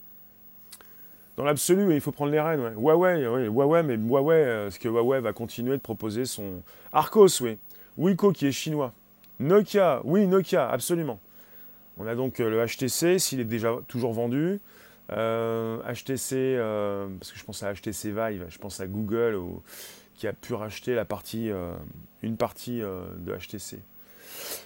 [1.36, 2.74] Dans l'absolu, il faut prendre les rênes.
[2.76, 6.62] Huawei, oui, Huawei, mais Huawei, euh, ce que Huawei va continuer de proposer son
[6.92, 7.58] Arcos, oui.
[7.98, 8.92] Wiko qui est chinois.
[9.40, 11.20] Nokia, oui, Nokia, absolument.
[11.98, 14.60] On a donc le HTC, s'il est déjà toujours vendu.
[15.10, 16.58] HTC,
[17.18, 19.38] parce que je pense à HTC Vive, je pense à Google
[20.16, 21.00] qui a pu racheter
[22.22, 23.80] une partie de HTC.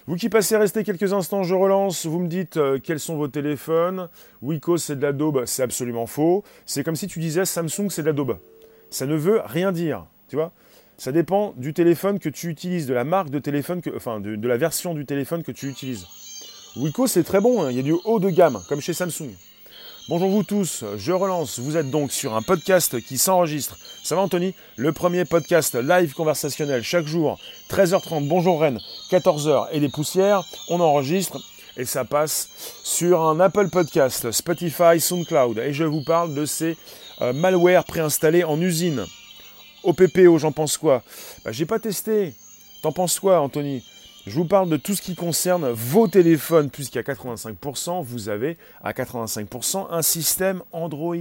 [0.07, 2.05] Vous qui passez, restez quelques instants, je relance.
[2.05, 4.09] Vous me dites euh, quels sont vos téléphones.
[4.41, 5.13] Wiko, c'est de la
[5.45, 6.43] c'est absolument faux.
[6.65, 8.39] C'est comme si tu disais Samsung, c'est de la.
[8.89, 10.51] Ça ne veut rien dire, tu vois.
[10.97, 14.47] Ça dépend du téléphone que tu utilises, de la marque de téléphone, que, enfin de,
[14.47, 16.05] la version du téléphone que tu utilises.
[16.75, 17.71] Wiko, c'est très bon, hein.
[17.71, 19.31] il y a du haut de gamme, comme chez Samsung.
[20.09, 21.59] Bonjour vous tous, je relance.
[21.59, 23.77] Vous êtes donc sur un podcast qui s'enregistre.
[24.03, 24.53] Ça va Anthony?
[24.75, 28.27] Le premier podcast live conversationnel chaque jour, 13h30.
[28.27, 30.43] Bonjour Rennes, 14h et des poussières.
[30.69, 31.39] On enregistre
[31.77, 32.49] et ça passe
[32.83, 35.57] sur un Apple Podcast, Spotify, SoundCloud.
[35.59, 36.77] Et je vous parle de ces
[37.21, 39.05] euh, malwares préinstallés en usine.
[39.83, 41.03] OPPO, j'en pense quoi?
[41.43, 42.33] Bah, J'ai pas testé.
[42.81, 43.83] T'en penses quoi Anthony?
[44.25, 48.93] Je vous parle de tout ce qui concerne vos téléphones, puisqu'à 85%, vous avez à
[48.93, 51.15] 85% un système Android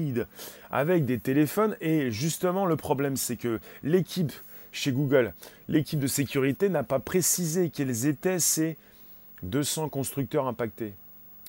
[0.71, 1.77] avec des téléphones.
[1.81, 4.33] Et justement, le problème, c'est que l'équipe
[4.71, 5.35] chez Google,
[5.69, 8.77] l'équipe de sécurité n'a pas précisé quels étaient ces
[9.43, 10.95] 200 constructeurs impactés.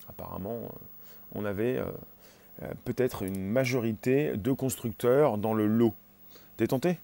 [0.08, 0.68] Apparemment, euh,
[1.34, 1.84] on avait euh,
[2.62, 5.94] euh, peut-être une majorité de constructeurs dans le lot.
[6.56, 6.98] T'es tenté?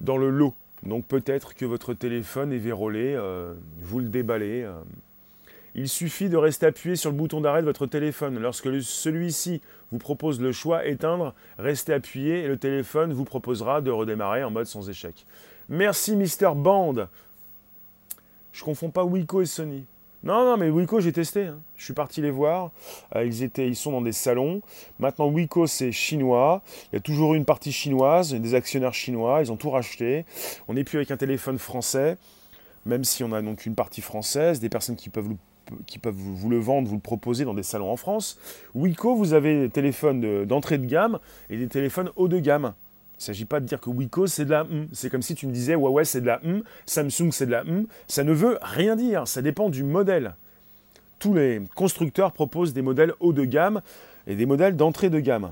[0.00, 0.54] Dans le lot.
[0.82, 4.62] Donc peut-être que votre téléphone est vérolé, euh, vous le déballez.
[4.62, 4.80] Euh.
[5.74, 8.38] Il suffit de rester appuyé sur le bouton d'arrêt de votre téléphone.
[8.38, 9.60] Lorsque celui-ci
[9.92, 14.50] vous propose le choix éteindre, restez appuyé et le téléphone vous proposera de redémarrer en
[14.50, 15.26] mode sans échec.
[15.68, 17.06] Merci Mister Band.
[18.52, 19.84] Je confonds pas Wiko et Sony.
[20.22, 21.46] Non, non, mais Wiko, j'ai testé.
[21.46, 21.60] Hein.
[21.76, 22.72] Je suis parti les voir.
[23.16, 24.60] Euh, ils, étaient, ils sont dans des salons.
[24.98, 26.62] Maintenant, Wiko, c'est chinois.
[26.92, 29.40] Il y a toujours une partie chinoise, des actionnaires chinois.
[29.42, 30.26] Ils ont tout racheté.
[30.68, 32.18] On n'est plus avec un téléphone français,
[32.84, 35.32] même si on a donc une partie française, des personnes qui peuvent,
[36.14, 38.38] vous le vendre, vous le proposer dans des salons en France.
[38.74, 42.74] Wiko, vous avez des téléphones d'entrée de gamme et des téléphones haut de gamme.
[43.20, 44.88] Il ne s'agit pas de dire que Wiko c'est de la M.
[44.94, 47.60] C'est comme si tu me disais Huawei c'est de la M, Samsung c'est de la
[47.60, 47.86] M.
[48.08, 50.36] Ça ne veut rien dire, ça dépend du modèle.
[51.18, 53.82] Tous les constructeurs proposent des modèles haut de gamme
[54.26, 55.50] et des modèles d'entrée de gamme.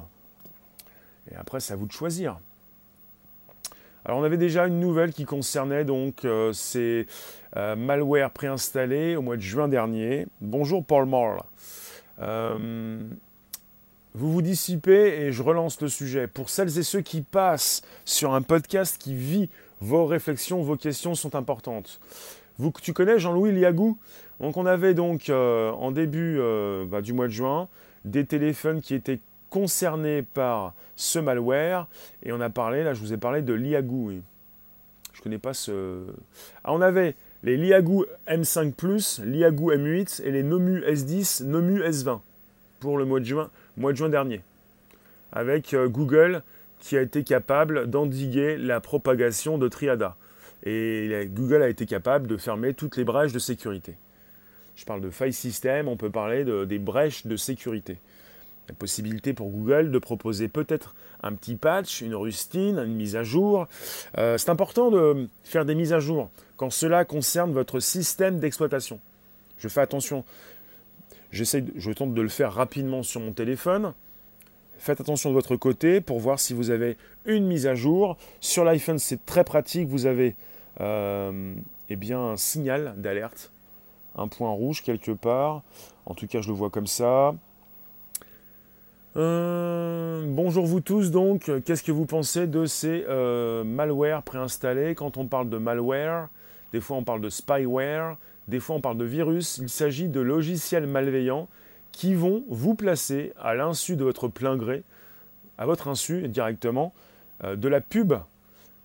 [1.31, 2.39] Et après, c'est à vous de choisir.
[4.07, 7.07] Alors on avait déjà une nouvelle qui concernait donc euh, ces
[7.59, 10.27] euh, malwares préinstallés au mois de juin dernier.
[10.41, 11.07] Bonjour Paul.
[12.21, 12.99] Euh,
[14.15, 16.27] vous vous dissipez et je relance le sujet.
[16.27, 19.49] Pour celles et ceux qui passent sur un podcast qui vit
[19.81, 22.01] vos réflexions, vos questions sont importantes.
[22.59, 23.99] Vous, tu connais Jean-Louis Liagou?
[24.41, 27.69] Donc on avait donc euh, en début euh, bah, du mois de juin
[28.05, 31.87] des téléphones qui étaient concernés par ce malware
[32.23, 34.09] et on a parlé, là je vous ai parlé de Liagou.
[34.09, 34.23] Oui.
[35.13, 36.05] Je connais pas ce...
[36.63, 42.21] Ah, on avait les Liagou M5+, Liagou M8 et les Nomu S10, Nomu S20
[42.79, 44.43] pour le mois de juin mois de juin dernier,
[45.33, 46.43] avec euh, Google
[46.81, 50.17] qui a été capable d'endiguer la propagation de Triada.
[50.65, 53.97] Et Google a été capable de fermer toutes les brèches de sécurité.
[54.77, 57.99] Je parle de file system, on peut parler de, des brèches de sécurité.
[58.69, 63.25] La possibilité pour Google de proposer peut-être un petit patch, une rustine, une mise à
[63.25, 63.67] jour.
[64.19, 69.01] Euh, c'est important de faire des mises à jour quand cela concerne votre système d'exploitation.
[69.59, 70.25] Je fais attention.
[71.31, 73.93] J'essaie, je tente de le faire rapidement sur mon téléphone.
[74.79, 78.17] Faites attention de votre côté pour voir si vous avez une mise à jour.
[78.41, 79.89] Sur l'iPhone, c'est très pratique.
[79.89, 80.37] Vous avez
[80.81, 81.55] euh,
[81.89, 83.51] eh bien, un signal d'alerte,
[84.15, 85.63] un point rouge quelque part.
[86.07, 87.35] En tout cas, je le vois comme ça.
[89.17, 94.95] Euh, bonjour vous tous donc, qu'est-ce que vous pensez de ces euh, malwares préinstallés?
[94.95, 96.29] Quand on parle de malware,
[96.73, 98.17] des fois on parle de spyware,
[98.49, 101.49] des fois on parle de virus, il s'agit de logiciels malveillants
[101.93, 104.83] qui vont vous placer à l'insu de votre plein gré,
[105.59, 106.95] à votre insu directement,
[107.45, 108.15] euh, de la pub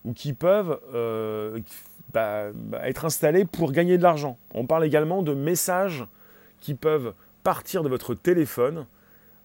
[0.03, 1.59] ou qui peuvent euh,
[2.13, 4.37] bah, bah, être installés pour gagner de l'argent.
[4.53, 6.05] On parle également de messages
[6.59, 8.85] qui peuvent partir de votre téléphone.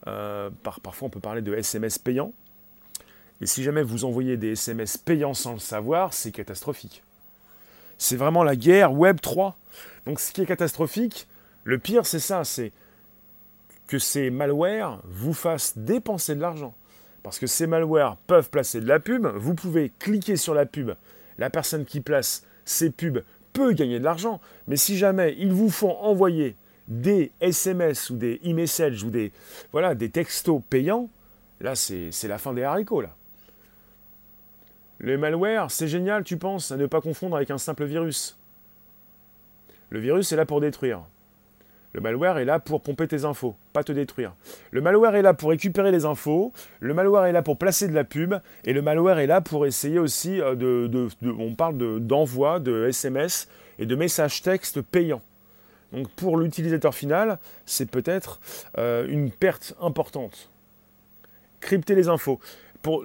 [0.07, 2.33] Euh, parfois on peut parler de SMS payants.
[3.41, 7.03] Et si jamais vous envoyez des SMS payants sans le savoir, c'est catastrophique.
[7.99, 9.57] C'est vraiment la guerre Web 3.
[10.07, 11.29] Donc ce qui est catastrophique,
[11.65, 12.73] le pire c'est ça, c'est
[13.89, 16.75] que ces malwares vous fassent dépenser de l'argent.
[17.23, 20.93] Parce que ces malwares peuvent placer de la pub, vous pouvez cliquer sur la pub,
[21.37, 25.71] la personne qui place ces pubs peut gagner de l'argent, mais si jamais ils vous
[25.71, 26.57] font envoyer
[26.87, 29.33] des SMS ou des e-messages ou des,
[29.73, 31.09] voilà, des textos payants,
[31.61, 33.15] là c'est la fin des haricots là.
[34.99, 38.37] Le malware, c'est génial, tu penses, à ne pas confondre avec un simple virus.
[39.91, 41.03] Le virus est là pour détruire.
[41.95, 44.35] Le malware est là pour pomper tes infos, pas te détruire.
[44.73, 47.95] Le malware est là pour récupérer les infos, le malware est là pour placer de
[47.95, 48.35] la pub,
[48.65, 51.09] et le malware est là pour essayer aussi euh, de...
[51.27, 55.23] on parle d'envoi de, SMS et de messages textes payants.
[55.93, 58.41] Donc pour l'utilisateur final, c'est peut-être
[58.77, 60.51] euh, une perte importante.
[61.61, 62.39] Crypter les infos.
[62.83, 63.05] Pour,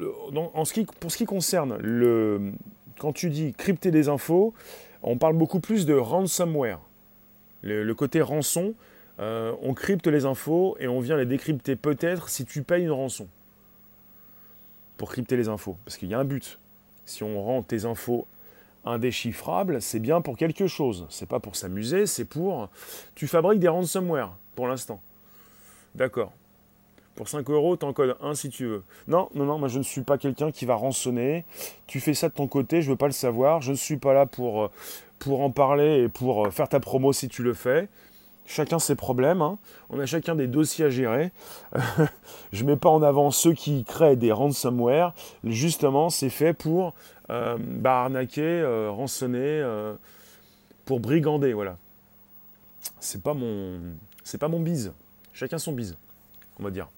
[0.53, 2.51] en ce qui, concerne le...
[2.99, 4.53] Quand tu dis crypter les infos,
[5.01, 6.79] on parle beaucoup plus de ransomware
[7.63, 8.73] le, côté rançon,
[9.19, 12.91] euh, on crypte les infos et on vient les décrypter peut-être si tu payes une
[12.91, 13.27] rançon.
[14.97, 15.77] Pour crypter les infos.
[15.85, 16.59] Parce qu'il y a un but.
[17.05, 18.27] Si on rend tes infos
[18.85, 21.05] indéchiffrables, c'est bien pour quelque chose.
[21.09, 22.69] C'est pas pour s'amuser, c'est pour.
[23.15, 25.01] Tu fabriques des ransomware pour l'instant.
[25.95, 26.31] D'accord.
[27.15, 28.83] Pour 5 euros, t'en codes un si tu veux.
[29.07, 31.45] Non, non, non, moi je ne suis pas quelqu'un qui va rançonner.
[31.85, 33.61] Tu fais ça de ton côté, je veux pas le savoir.
[33.61, 34.71] Je ne suis pas là pour, euh,
[35.19, 37.87] pour en parler et pour euh, faire ta promo si tu le fais.
[38.45, 39.57] Chacun ses problèmes, hein.
[39.89, 41.31] on a chacun des dossiers à gérer.
[42.51, 45.13] je ne mets pas en avant ceux qui créent des ransomware.
[45.45, 46.93] Justement, c'est fait pour
[47.29, 49.63] euh, bah, arnaquer, rançonner,
[50.83, 51.77] pour brigander, voilà.
[52.99, 53.79] C'est pas mon,
[54.25, 54.91] c'est pas mon bise.
[55.31, 55.95] Chacun son bise,
[56.59, 56.89] on va dire.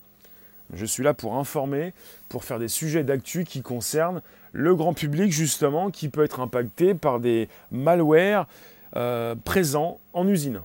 [0.74, 1.94] Je suis là pour informer,
[2.30, 6.94] pour faire des sujets d'actu qui concernent le grand public justement qui peut être impacté
[6.94, 8.48] par des malwares
[8.96, 10.62] euh, présents en usine.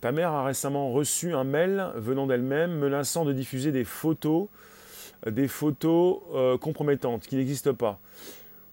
[0.00, 4.48] Ta mère a récemment reçu un mail venant d'elle-même menaçant de diffuser des photos,
[5.26, 7.98] des photos euh, compromettantes qui n'existent pas.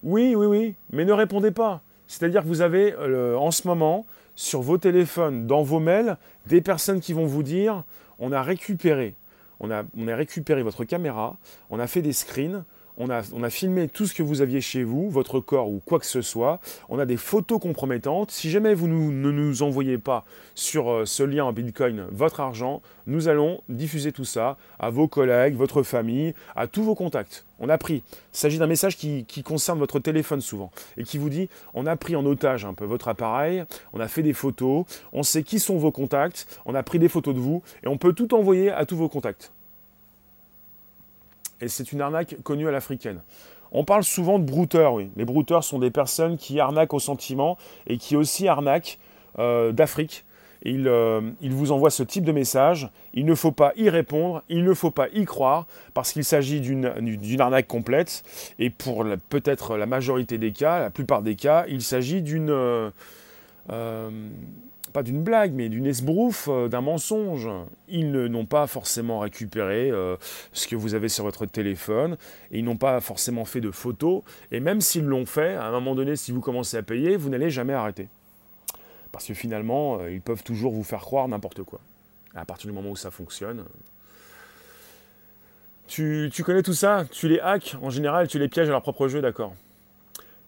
[0.02, 1.80] Oui, oui, oui, mais ne répondez pas.
[2.06, 4.06] C'est-à-dire que vous avez en ce moment
[4.36, 7.82] sur vos téléphones, dans vos mails, des personnes qui vont vous dire
[8.18, 9.14] on a récupéré,
[9.60, 11.36] on a, récupéré votre caméra,
[11.70, 12.64] on a fait des screens,
[12.98, 16.06] on a, filmé tout ce que vous aviez chez vous, votre corps ou quoi que
[16.06, 16.60] ce soit.
[16.88, 18.30] On a des photos compromettantes.
[18.30, 22.82] Si jamais vous ne nous envoyez pas sur euh, ce lien en Bitcoin votre argent,
[23.06, 27.44] nous allons diffuser tout ça à vos collègues, votre famille, à tous vos contacts.
[27.58, 28.02] On a pris.
[28.32, 31.86] Il s'agit d'un message qui, qui, concerne votre téléphone souvent et qui vous dit on
[31.86, 35.42] a pris en otage un peu votre appareil, on a fait des photos, on sait
[35.42, 38.34] qui sont vos contacts, on a pris des photos de vous et on peut tout
[38.34, 39.52] envoyer à tous vos contacts
[41.60, 43.20] et c'est une arnaque connue à l'africaine.
[43.72, 45.10] On parle souvent de brouteurs, oui.
[45.16, 48.98] Les brouteurs sont des personnes qui arnaquent au sentiment et qui aussi arnaquent
[49.38, 50.24] euh, d'Afrique.
[50.62, 52.90] Ils, euh, ils, vous envoient ce type de message.
[53.12, 56.60] Il ne faut pas y répondre, il ne faut pas y croire, parce qu'il s'agit
[56.60, 58.22] d'une arnaque complète.
[58.58, 62.50] Et pour peut-être la majorité des cas, la plupart des cas, il s'agit d'une...
[62.50, 62.90] Euh,
[64.96, 67.50] pas d'une blague, mais d'une esbrouffe, euh, d'un mensonge.
[67.86, 70.16] Ils n'ont pas forcément récupéré euh,
[70.54, 72.16] ce que vous avez sur votre téléphone,
[72.50, 75.72] et ils n'ont pas forcément fait de photos, et même s'ils l'ont fait, à un
[75.72, 78.08] moment donné, si vous commencez à payer, vous n'allez jamais arrêter.
[79.12, 81.80] Parce que finalement, euh, ils peuvent toujours vous faire croire n'importe quoi.
[82.34, 83.66] À partir du moment où ça fonctionne.
[85.88, 87.04] Tu, tu connais tout ça?
[87.10, 89.52] Tu les hacks, en général, tu les pièges à leur propre jeu, d'accord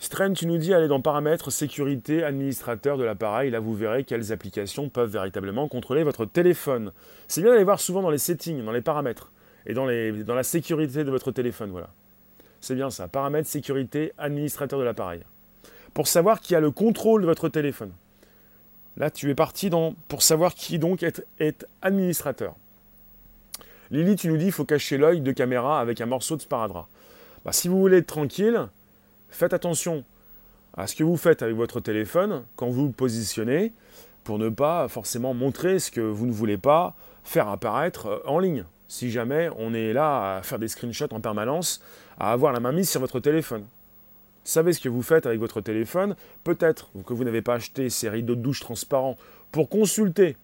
[0.00, 3.50] Stren, tu nous dis, allez dans paramètres, sécurité, administrateur de l'appareil.
[3.50, 6.92] Là, vous verrez quelles applications peuvent véritablement contrôler votre téléphone.
[7.26, 9.32] C'est bien d'aller voir souvent dans les settings, dans les paramètres
[9.66, 11.70] et dans, la sécurité de votre téléphone.
[11.72, 11.88] Voilà.
[12.60, 13.08] C'est bien ça.
[13.08, 15.20] Paramètres, sécurité, administrateur de l'appareil.
[15.94, 17.90] Pour savoir qui a le contrôle de votre téléphone.
[18.96, 22.54] Là, tu es parti dans, pour savoir qui donc est, est administrateur.
[23.90, 26.86] Lily, tu nous dis, il faut cacher l'œil de caméra avec un morceau de sparadrap.
[27.44, 28.68] Bah, si vous voulez être tranquille,
[29.30, 30.04] faites attention
[30.76, 33.72] à ce que vous faites avec votre téléphone quand vous le positionnez
[34.24, 38.38] pour ne pas forcément montrer ce que vous ne voulez pas faire apparaître euh, en
[38.38, 38.64] ligne.
[38.86, 41.82] Si jamais on est là à faire des screenshots en permanence,
[42.18, 43.64] à avoir la main mise sur votre téléphone.
[44.44, 48.08] Savez ce que vous faites avec votre téléphone, peut-être que vous n'avez pas acheté ces
[48.08, 49.16] rideaux de douche transparents
[49.52, 50.36] pour consulter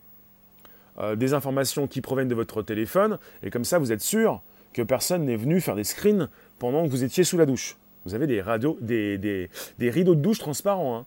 [0.98, 4.42] euh, des informations qui proviennent de votre téléphone, et comme ça vous êtes sûr
[4.74, 6.28] que personne n'est venu faire des screens
[6.58, 7.76] pendant que vous étiez sous la douche.
[8.04, 9.48] Vous avez des,
[9.78, 11.06] des, rideaux de douche transparents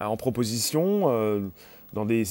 [0.00, 1.40] hein, en proposition euh,
[1.92, 2.24] dans des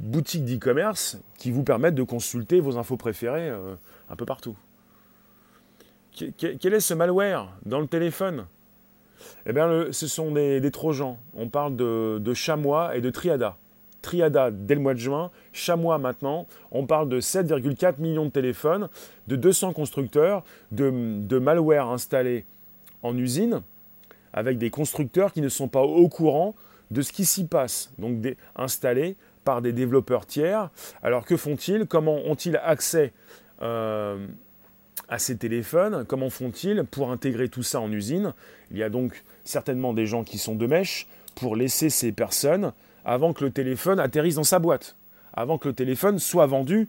[0.00, 3.74] boutiques d'e-commerce qui vous permettent de consulter vos infos préférées euh,
[4.08, 4.56] un peu partout.
[6.36, 8.46] quel est ce malware dans le téléphone?
[9.46, 11.18] Eh bien, ce sont des, trojans.
[11.34, 13.56] On parle de, chamois et de triada.
[14.00, 16.46] Triada dès le mois de juin, Chamois maintenant.
[16.70, 18.88] On parle de 7,4 millions de téléphones,
[19.26, 20.42] de 200 constructeurs,
[20.72, 22.46] de, de malware installés
[23.02, 23.62] en usine
[24.32, 26.54] avec des constructeurs qui ne sont pas au courant
[26.90, 28.16] de ce qui s'y passe, donc
[28.56, 30.70] installés par des développeurs tiers.
[31.02, 31.86] Alors que font-ils?
[31.86, 33.12] Comment ont-ils accès
[33.62, 34.26] euh,
[35.08, 36.04] à ces téléphones?
[36.06, 38.34] Comment font-ils pour intégrer tout ça en usine?
[38.70, 42.72] Il y a donc certainement des gens qui sont de mèche pour laisser ces personnes
[43.04, 44.96] avant que le téléphone atterrisse dans sa boîte,
[45.32, 46.88] avant que le téléphone soit vendu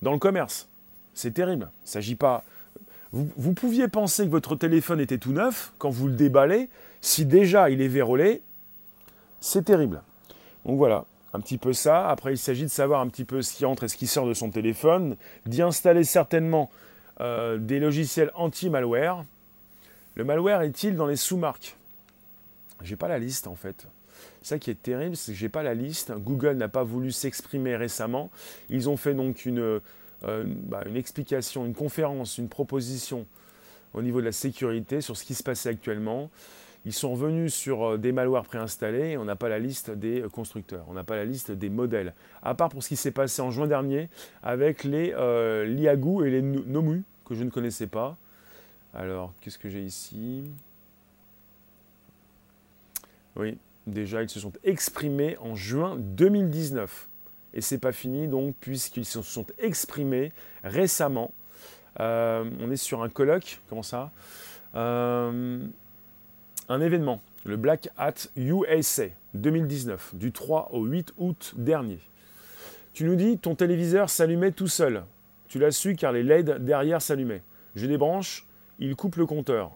[0.00, 0.68] dans le commerce.
[1.14, 1.70] C'est terrible.
[1.84, 2.44] Il s'agit pas.
[3.12, 6.70] Vous, pouviez penser que votre téléphone était tout neuf quand vous le déballez.
[7.02, 8.40] Si déjà il est vérolé,
[9.40, 10.02] c'est terrible.
[10.64, 11.04] Donc voilà,
[11.34, 12.08] un petit peu ça.
[12.08, 14.26] Après, il s'agit de savoir un petit peu ce qui entre et ce qui sort
[14.26, 16.70] de son téléphone, d'y installer certainement
[17.20, 19.24] euh, des logiciels anti-malware.
[20.14, 21.76] Le malware est-il dans les sous-marques?
[22.82, 23.86] J'ai pas la liste en fait.
[24.40, 26.12] Ça qui est terrible, c'est que j'ai pas la liste.
[26.12, 28.30] Google n'a pas voulu s'exprimer récemment.
[28.70, 29.80] Ils ont fait donc une,
[30.24, 33.26] euh, bah, une explication, une conférence, une proposition
[33.94, 36.30] au niveau de la sécurité sur ce qui se passait actuellement.
[36.84, 40.24] Ils sont revenus sur euh, des malwares préinstallés et on n'a pas la liste des
[40.32, 42.14] constructeurs, on n'a pas la liste des modèles.
[42.42, 44.08] À part pour ce qui s'est passé en juin dernier
[44.42, 48.16] avec les euh, et les Nomu, que je ne connaissais pas.
[48.94, 50.42] Alors, qu'est-ce que j'ai ici?
[53.36, 53.56] Oui,
[53.86, 57.08] déjà, ils se sont exprimés en juin 2019
[57.54, 60.32] et c'est pas fini donc puisqu'ils se sont exprimés
[60.64, 61.32] récemment.
[62.00, 64.10] Euh, on est sur un colloque, comment ça?
[64.74, 65.60] Euh,
[66.68, 71.98] Un événement, le Black Hat USA 2019, du 3 au 8 août dernier.
[72.94, 75.04] Tu nous dis, ton téléviseur s'allumait tout seul.
[75.48, 77.42] Tu l'as su car les LED derrière s'allumaient.
[77.74, 78.46] J'ai des branches,
[78.78, 79.72] il coupe le compteur.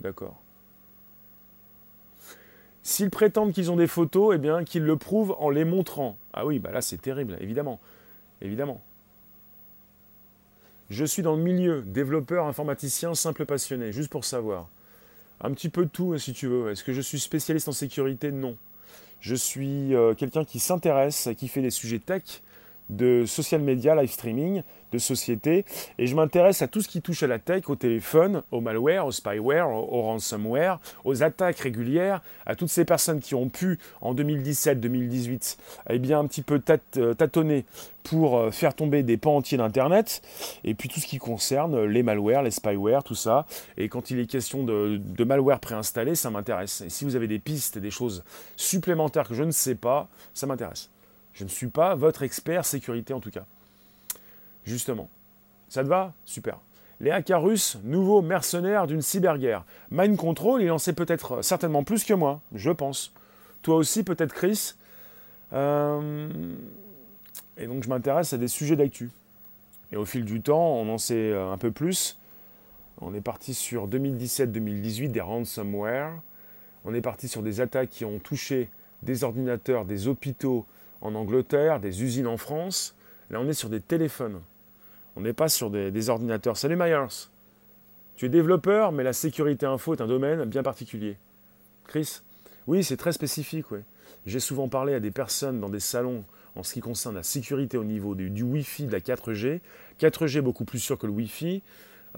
[0.00, 0.39] D'accord.
[2.82, 6.16] S'ils prétendent qu'ils ont des photos, eh bien qu'ils le prouvent en les montrant.
[6.32, 7.80] Ah oui, bah là c'est terrible, évidemment.
[8.40, 8.80] Évidemment.
[10.88, 14.68] Je suis dans le milieu, développeur, informaticien, simple passionné, juste pour savoir.
[15.40, 16.70] Un petit peu de tout, si tu veux.
[16.70, 18.32] Est-ce que je suis spécialiste en sécurité?
[18.32, 18.56] Non.
[19.20, 22.42] Je suis euh, quelqu'un qui s'intéresse, qui fait des sujets tech,
[22.90, 24.62] de social media, live streaming,
[24.92, 25.64] de société,
[25.98, 29.06] et je m'intéresse à tout ce qui touche à la tech, au téléphone, au malware,
[29.06, 34.14] au spyware, au, ransomware, aux attaques régulières, à toutes ces personnes qui ont pu, en
[34.14, 35.58] 2017-2018,
[35.90, 36.60] eh bien un petit peu
[36.96, 37.64] euh, tâtonner
[38.02, 40.22] pour euh, faire tomber des pans entiers d'Internet,
[40.64, 43.46] et puis tout ce qui concerne les malwares, les spyware, tout ça.
[43.76, 46.80] Et quand il est question de, de malware préinstallé, ça m'intéresse.
[46.80, 48.24] Et si vous avez des pistes, des choses
[48.56, 50.90] supplémentaires que je ne sais pas, ça m'intéresse.
[51.32, 53.44] Je ne suis pas votre expert sécurité en tout cas.
[54.64, 55.08] Justement.
[55.68, 56.12] Ça te va?
[56.24, 56.58] Super.
[57.00, 59.64] Les hackers russes, nouveaux mercenaires d'une cyberguerre.
[59.90, 63.14] Mind Control, il en sait peut-être certainement plus que moi, je pense.
[63.62, 64.74] Toi aussi, peut-être Chris.
[65.52, 66.28] Euh,
[67.56, 69.10] et donc je m'intéresse à des sujets d'actu.
[69.92, 72.18] Et au fil du temps, on en sait un peu plus.
[73.00, 76.12] On est parti sur 2017-2018, des ransomware.
[76.84, 78.68] On est parti sur des attaques qui ont touché
[79.02, 80.66] des ordinateurs, des hôpitaux,
[81.00, 82.94] en Angleterre, des usines en France.
[83.30, 84.40] Là, on est sur des téléphones.
[85.16, 86.56] On n'est pas sur des, ordinateurs.
[86.56, 87.28] Salut Myers.
[88.16, 91.16] Tu es développeur, mais la sécurité info est un domaine bien particulier.
[91.86, 92.20] Chris?
[92.66, 93.66] Oui, c'est très spécifique.
[94.26, 96.24] J'ai souvent parlé à des personnes dans des salons
[96.56, 99.60] en ce qui concerne la sécurité au niveau du, Wi-Fi, de la 4G.
[100.00, 101.62] 4G beaucoup plus sûr que le Wi-Fi.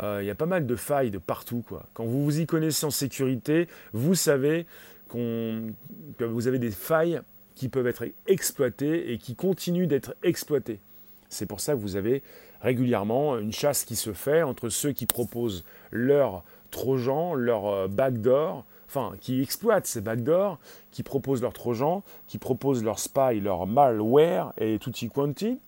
[0.03, 1.65] Euh, il y a pas mal de failles de partout.
[1.95, 4.67] Quand vous vous y connaissez en sécurité, vous savez
[5.09, 7.21] que vous avez des failles
[7.55, 10.81] qui peuvent être exploités et qui continuent d'être exploités.
[11.29, 12.23] C'est pour ça que vous avez
[12.61, 18.65] régulièrement une chasse qui se fait entre ceux qui proposent leur trojan, leur euh, backdoor,
[18.89, 20.59] enfin qui exploitent ces backdoors,
[20.91, 25.59] qui proposent leur trojan, qui proposent leur spy, leur malware et tutti quanti.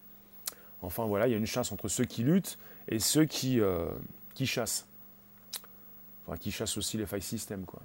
[0.82, 2.58] Enfin voilà, il y a une chasse entre ceux qui luttent
[2.88, 3.86] et ceux qui, euh,
[4.34, 4.86] qui chassent.
[6.26, 7.80] Enfin, qui chassent aussi les file systems, quoi.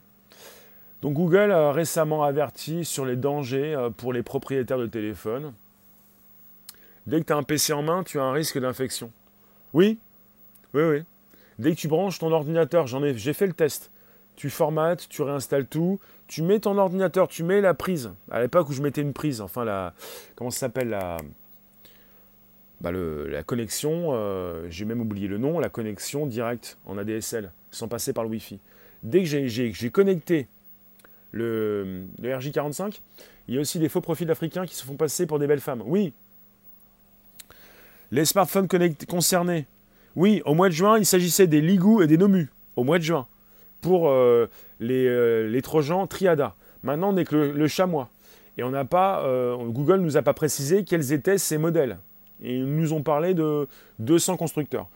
[1.01, 5.53] Donc Google a récemment averti sur les dangers euh, pour les propriétaires de téléphones.
[7.07, 9.11] Dès que tu as un PC en main, tu as un risque d'infection.
[9.73, 9.97] Oui,
[10.73, 11.03] oui, oui.
[11.57, 13.91] Dès que tu branches ton ordinateur, j'en ai, j'ai fait le test.
[14.35, 18.11] Tu formates, tu réinstalles tout, tu mets ton ordinateur, tu mets la prise.
[18.31, 19.93] À l'époque où je mettais une prise, enfin la,
[20.35, 21.17] comment ça s'appelle la,
[22.79, 27.87] bah la connexion, euh, j'ai même oublié le nom, la connexion directe en ADSL, sans
[27.87, 28.59] passer par le Wi-Fi.
[29.03, 30.47] Dès que j'ai connecté
[31.32, 32.99] le, RJ45.
[33.47, 35.59] Il y a aussi des faux profils africains qui se font passer pour des belles
[35.59, 35.84] femmes.
[35.86, 36.13] Oui.
[38.11, 38.67] Les smartphones
[39.07, 39.65] concernés.
[40.15, 42.49] Oui, au mois de juin, il s'agissait des Ligou et des Nomu.
[42.75, 43.27] Au mois de juin.
[43.82, 44.49] Pour euh,
[44.80, 46.55] les, euh, les, Trojans Triada.
[46.84, 48.09] Maintenant, on n'est que le, chamois.
[48.57, 51.99] Et on n'a pas, euh, Google nous a pas précisé quels étaient ces modèles.
[52.41, 53.67] Et ils nous ont parlé de
[53.99, 54.88] 200 constructeurs.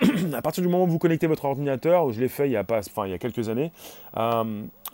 [0.32, 2.64] à partir du moment où vous connectez votre ordinateur, je l'ai fait il y a,
[2.64, 3.72] pas, enfin, il y a quelques années,
[4.14, 4.44] à,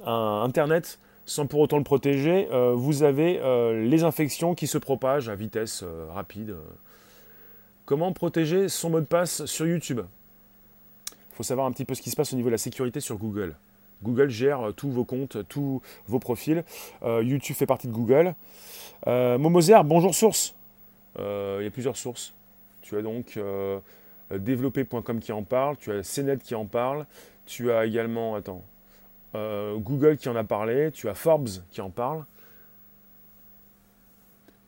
[0.07, 5.29] Internet, sans pour autant le protéger, euh, vous avez euh, les infections qui se propagent
[5.29, 6.55] à vitesse euh, rapide.
[7.87, 10.01] Comment protéger son mot de passe sur YouTube?
[11.11, 13.01] Il faut savoir un petit peu ce qui se passe au niveau de la sécurité
[13.01, 13.57] sur Google.
[14.03, 16.63] Google gère tous vos comptes, tous vos profils.
[17.03, 18.35] YouTube fait partie de Google.
[19.07, 20.55] Momoser, bonjour source.
[21.19, 22.35] Il y a plusieurs sources.
[22.83, 23.39] Tu as donc
[24.39, 27.07] développé.com qui en parle, tu as CNET qui en parle,
[27.47, 28.65] tu as également, attends,
[29.35, 32.25] Google qui en a parlé, tu as Forbes qui en parle.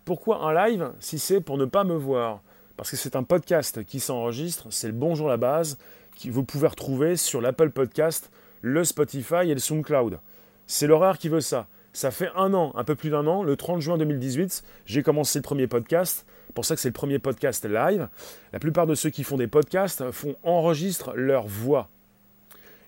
[0.05, 2.41] Pourquoi un live si c'est pour ne pas me voir?
[2.77, 5.79] Parce que c'est un podcast qui s'enregistre, c'est le Bonjour la base,
[6.23, 10.19] que vous pouvez retrouver sur l'Apple Podcast, le Spotify et le SoundCloud.
[10.67, 11.67] C'est l'horaire qui veut ça.
[11.93, 15.39] Ça fait un an, un peu plus d'un an, le 30 juin 2018, j'ai commencé
[15.39, 16.27] le premier podcast.
[16.57, 18.09] Pour ça que c'est le premier podcast live.
[18.55, 21.91] La plupart de ceux qui font des podcasts font enregistrent leur voix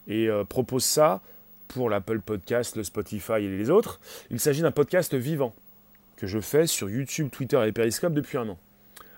[0.06, 1.20] et euh, proposent ça
[1.68, 4.00] pour l'Apple Podcast, le Spotify et les autres.
[4.30, 5.54] Il s'agit d'un podcast vivant
[6.16, 8.58] que je fais sur YouTube, Twitter et Periscope depuis un an,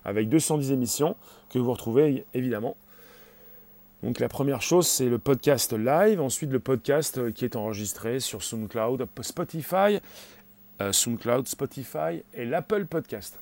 [0.05, 1.15] avec 210 émissions
[1.51, 2.77] que vous retrouvez évidemment.
[4.03, 8.43] Donc la première chose, c'est le podcast live, ensuite le podcast qui est enregistré sur
[8.43, 10.01] SoundCloud, Spotify,
[10.81, 13.39] euh, SoundCloud, Spotify et l'Apple Podcast.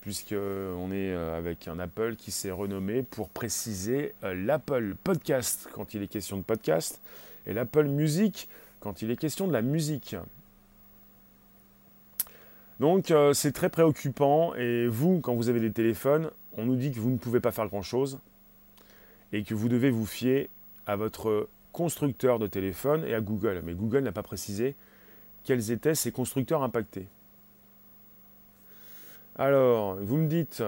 [0.00, 5.94] Puisqu'on est euh, avec un Apple qui s'est renommé pour préciser euh, l'Apple Podcast quand
[5.94, 7.00] il est question de podcast
[7.46, 8.48] et l'Apple Music
[8.80, 10.16] quand il est question de la musique.
[12.80, 16.92] Donc euh, c'est très préoccupant et vous, quand vous avez des téléphones, on nous dit
[16.92, 18.18] que vous ne pouvez pas faire grand-chose
[19.32, 20.48] et que vous devez vous fier
[20.86, 23.62] à votre constructeur de téléphone et à Google.
[23.64, 24.74] Mais Google n'a pas précisé
[25.44, 27.08] quels étaient ces constructeurs impactés.
[29.38, 30.64] Alors, vous me dites,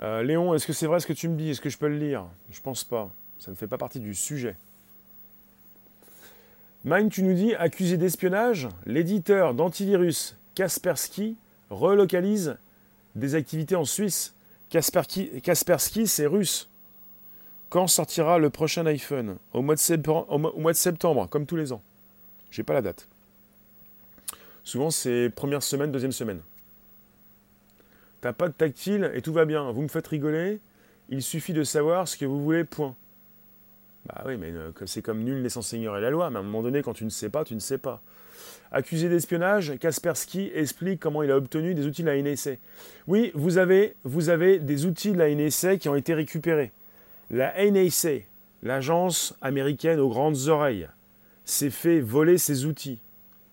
[0.00, 1.50] euh, Léon, est-ce que c'est vrai ce que tu me dis?
[1.50, 2.24] Est-ce que je peux le lire?
[2.50, 3.10] Je pense pas.
[3.38, 4.56] Ça ne fait pas partie du sujet.
[6.84, 11.36] Mine, tu nous dis, accusé d'espionnage, l'éditeur d'antivirus Kaspersky
[11.68, 12.56] relocalise
[13.14, 14.34] des activités en Suisse.
[14.70, 16.70] Kaspersky, c'est russe.
[17.68, 19.36] Quand sortira le prochain iPhone?
[19.52, 21.82] Au mois, de septembre, au mois de septembre, comme tous les ans.
[22.50, 23.06] J'ai pas la date.
[24.66, 26.40] Souvent, c'est première semaine, deuxième semaine.
[28.20, 29.70] T'as pas de tactile et tout va bien.
[29.70, 30.58] Vous me faites rigoler.
[31.08, 32.96] Il suffit de savoir ce que vous voulez, point.
[34.06, 36.42] Bah oui, mais euh, c'est comme nul n'est sans ignorer la loi, mais à un
[36.42, 38.02] moment donné, quand tu ne sais pas, tu ne sais pas.
[38.72, 42.56] Accusé d'espionnage, Kaspersky explique comment il a obtenu des outils de la NSA.
[43.06, 46.72] Oui, vous avez, vous avez des outils de la NSA qui ont été récupérés.
[47.30, 48.24] La NSA,
[48.64, 50.88] l'agence américaine aux grandes oreilles,
[51.44, 52.98] s'est fait voler ses outils.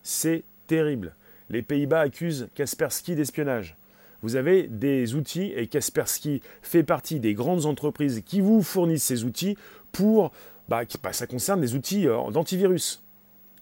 [0.02, 1.16] C'est terrible.
[1.50, 3.78] Les Pays-Bas accusent Kaspersky d'espionnage.
[4.24, 9.26] Vous avez des outils et Kaspersky fait partie des grandes entreprises qui vous fournissent ces
[9.26, 9.58] outils
[9.92, 10.32] pour,
[10.70, 13.04] bah, bah, ça concerne des outils euh, d'antivirus.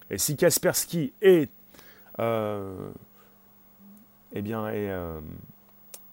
[0.08, 1.50] Et si Kaspersky est,
[2.20, 2.90] euh,
[4.32, 5.20] eh bien, euh,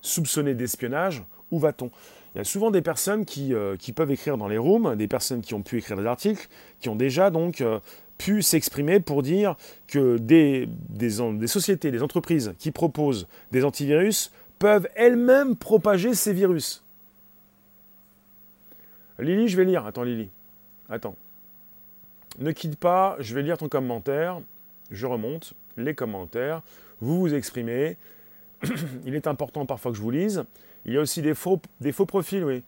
[0.01, 1.91] soupçonné d'espionnage, où va-t-on?
[2.33, 5.41] Il y a souvent des personnes qui, qui, peuvent écrire dans les rooms, des personnes
[5.41, 6.47] qui ont pu écrire des articles,
[6.79, 7.63] qui ont déjà donc
[8.19, 9.55] pu s'exprimer pour dire
[9.87, 16.83] que des, des, sociétés, des entreprises qui proposent des antivirus peuvent elles-mêmes propager ces virus.
[19.17, 19.85] Lily, je vais lire.
[19.85, 20.29] Attends, Lily.
[20.89, 21.15] Attends.
[22.39, 24.41] Ne quitte pas, je vais lire ton commentaire.
[24.91, 26.61] Je remonte les commentaires.
[26.99, 27.95] Vous vous exprimez.
[29.05, 30.43] Il est important parfois que je vous lise.
[30.85, 32.63] Il y a aussi des faux, des faux profils, oui,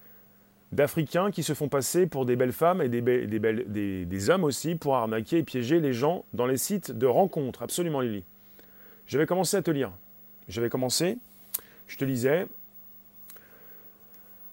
[0.71, 5.39] d'Africains qui se font passer pour des belles femmes et des, hommes aussi pour arnaquer
[5.39, 7.61] et piéger les gens dans les sites de rencontres.
[7.61, 8.23] Absolument, Lily.
[9.05, 9.91] Je vais commencer à te lire.
[10.47, 11.17] Je vais commencer.
[11.87, 12.47] Je te lisais.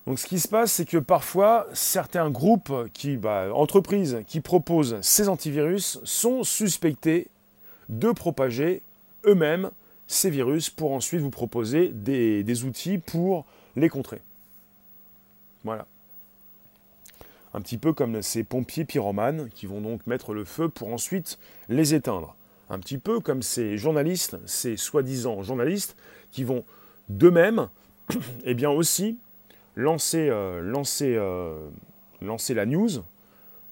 [0.06, 4.98] Donc ce qui se passe, c'est que parfois, certains groupes, qui, bah, entreprises qui proposent
[5.02, 7.28] ces antivirus sont suspectés
[7.88, 8.82] de propager
[9.26, 9.70] eux-mêmes
[10.06, 13.44] ces virus pour ensuite vous proposer des outils pour
[13.76, 14.20] les contrer.
[15.62, 15.86] Voilà.
[17.54, 21.38] Un petit peu comme ces pompiers pyromanes qui vont donc mettre le feu pour ensuite
[21.68, 22.36] les éteindre.
[22.70, 25.96] Un petit peu comme ces journalistes, ces soi-disant journalistes
[26.30, 26.64] qui vont
[27.08, 27.68] d'eux-mêmes,
[28.44, 29.18] eh bien aussi
[29.78, 31.68] lancer, euh, lancer, euh,
[32.20, 32.90] lancer la news,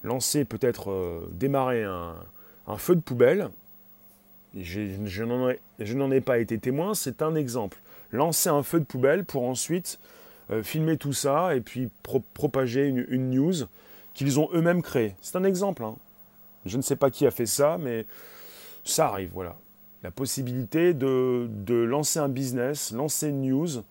[0.02, 2.14] lancer peut-être euh, démarrer un,
[2.78, 3.50] feu de poubelle.
[4.54, 5.22] je
[5.94, 7.78] n'en ai, pas été témoin, c'est un exemple.
[8.12, 9.98] Lancer un feu de poubelle pour ensuite
[10.62, 13.54] filmer tout ça et puis propager une, news
[14.14, 15.14] qu'ils ont eux-mêmes créée.
[15.20, 15.84] C'est un exemple.
[15.84, 15.96] Hein.
[16.64, 18.06] Je ne sais pas qui a fait ça, mais
[18.84, 19.56] ça arrive, voilà.
[20.02, 23.82] La possibilité de, lancer un business, lancer une news,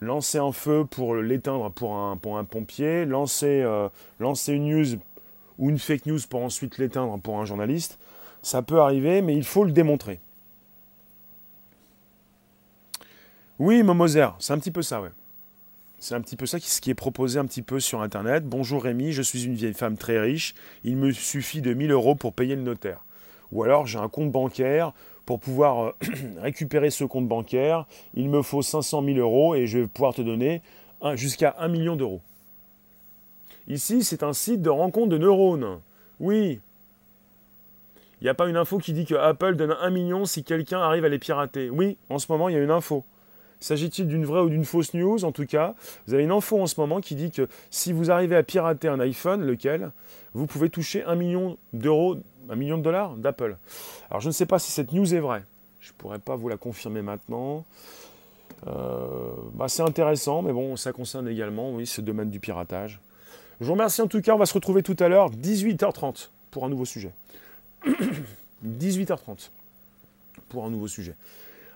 [0.00, 3.88] lancer un feu pour l'éteindre pour un, pour pompier, lancer, euh,
[4.20, 4.98] lancer une news
[5.58, 7.98] ou une fake news pour ensuite l'éteindre pour un journaliste,
[8.42, 10.20] ça peut arriver, mais il faut le démontrer.
[13.58, 15.10] Oui, Momoser, c'est un petit peu ça, ouais.
[16.00, 18.44] C'est un petit peu ça qui est proposé un petit peu sur Internet.
[18.46, 20.54] Bonjour Rémi, je suis une vieille femme très riche.
[20.84, 23.04] Il me suffit de 1000 euros pour payer le notaire.
[23.50, 24.92] Ou alors j'ai un compte bancaire.
[25.26, 25.92] Pour pouvoir euh,
[26.38, 27.84] récupérer ce compte bancaire,
[28.14, 30.62] il me faut 500 000 euros et je vais pouvoir te donner
[31.14, 32.20] jusqu'à 1 million d'euros.
[33.66, 35.80] Ici, c'est un site de rencontre de neurones.
[36.20, 36.60] Oui.
[38.20, 40.80] Il n'y a pas une info qui dit que Apple donne 1 million si quelqu'un
[40.80, 41.70] arrive à les pirater.
[41.70, 43.04] Oui, en ce moment, il y a une info.
[43.60, 45.74] S'agit-il d'une vraie ou d'une fausse news En tout cas,
[46.06, 48.88] vous avez une info en ce moment qui dit que si vous arrivez à pirater
[48.88, 49.90] un iPhone, lequel,
[50.34, 52.16] vous pouvez toucher un million d'euros,
[52.48, 53.56] un million de dollars d'Apple.
[54.10, 55.44] Alors je ne sais pas si cette news est vraie.
[55.80, 57.64] Je ne pourrais pas vous la confirmer maintenant.
[58.66, 63.00] Euh, bah, c'est intéressant, mais bon, ça concerne également, oui, ce domaine du piratage.
[63.60, 64.34] Je vous remercie en tout cas.
[64.34, 67.12] On va se retrouver tout à l'heure, 18h30, pour un nouveau sujet.
[68.66, 69.50] 18h30
[70.48, 71.14] pour un nouveau sujet.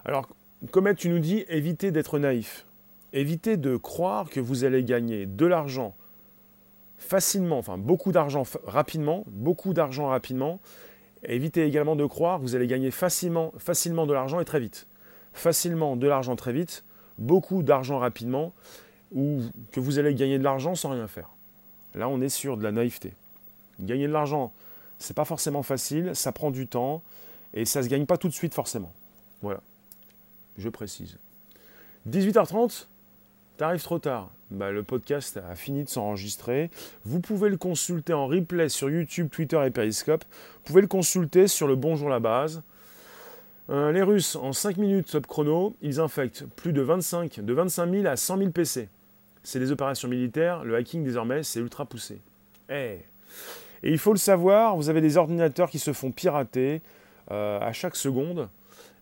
[0.05, 0.29] Alors,
[0.71, 2.67] Comet, tu nous dis évitez d'être naïf.
[3.13, 5.95] Évitez de croire que vous allez gagner de l'argent
[6.99, 10.61] facilement, enfin beaucoup d'argent rapidement, beaucoup d'argent rapidement.
[11.25, 14.87] Évitez également de croire que vous allez gagner facilement, facilement de l'argent et très vite.
[15.33, 16.85] Facilement de l'argent très vite,
[17.19, 18.53] beaucoup d'argent rapidement,
[19.13, 19.41] ou
[19.73, 21.31] que vous allez gagner de l'argent sans rien faire.
[21.95, 23.15] Là, on est sur de la naïveté.
[23.81, 24.53] Gagner de l'argent,
[24.99, 27.03] c'est pas forcément facile, ça prend du temps
[27.53, 28.93] et ça se gagne pas tout de suite forcément.
[29.43, 29.61] Voilà.
[30.59, 31.19] Je précise.
[32.09, 32.87] 18h30,
[33.57, 34.31] t'arrives trop tard.
[34.51, 36.71] Bah, le podcast a fini de s'enregistrer.
[37.05, 40.25] Vous pouvez le consulter en replay sur YouTube, Twitter et Periscope.
[40.25, 42.63] Vous pouvez le consulter sur le Bonjour la base.
[43.71, 47.91] Euh, les Russes, en 5 minutes top chrono, ils infectent plus de 25, de 25
[47.91, 48.89] 000 à 100 000 PC.
[49.43, 50.65] C'est des opérations militaires.
[50.65, 52.21] Le hacking, désormais, c'est ultra poussé.
[52.69, 52.99] Eh.
[53.83, 56.83] Et il faut le savoir, vous avez des ordinateurs qui se font pirater
[57.31, 58.49] euh, à chaque seconde.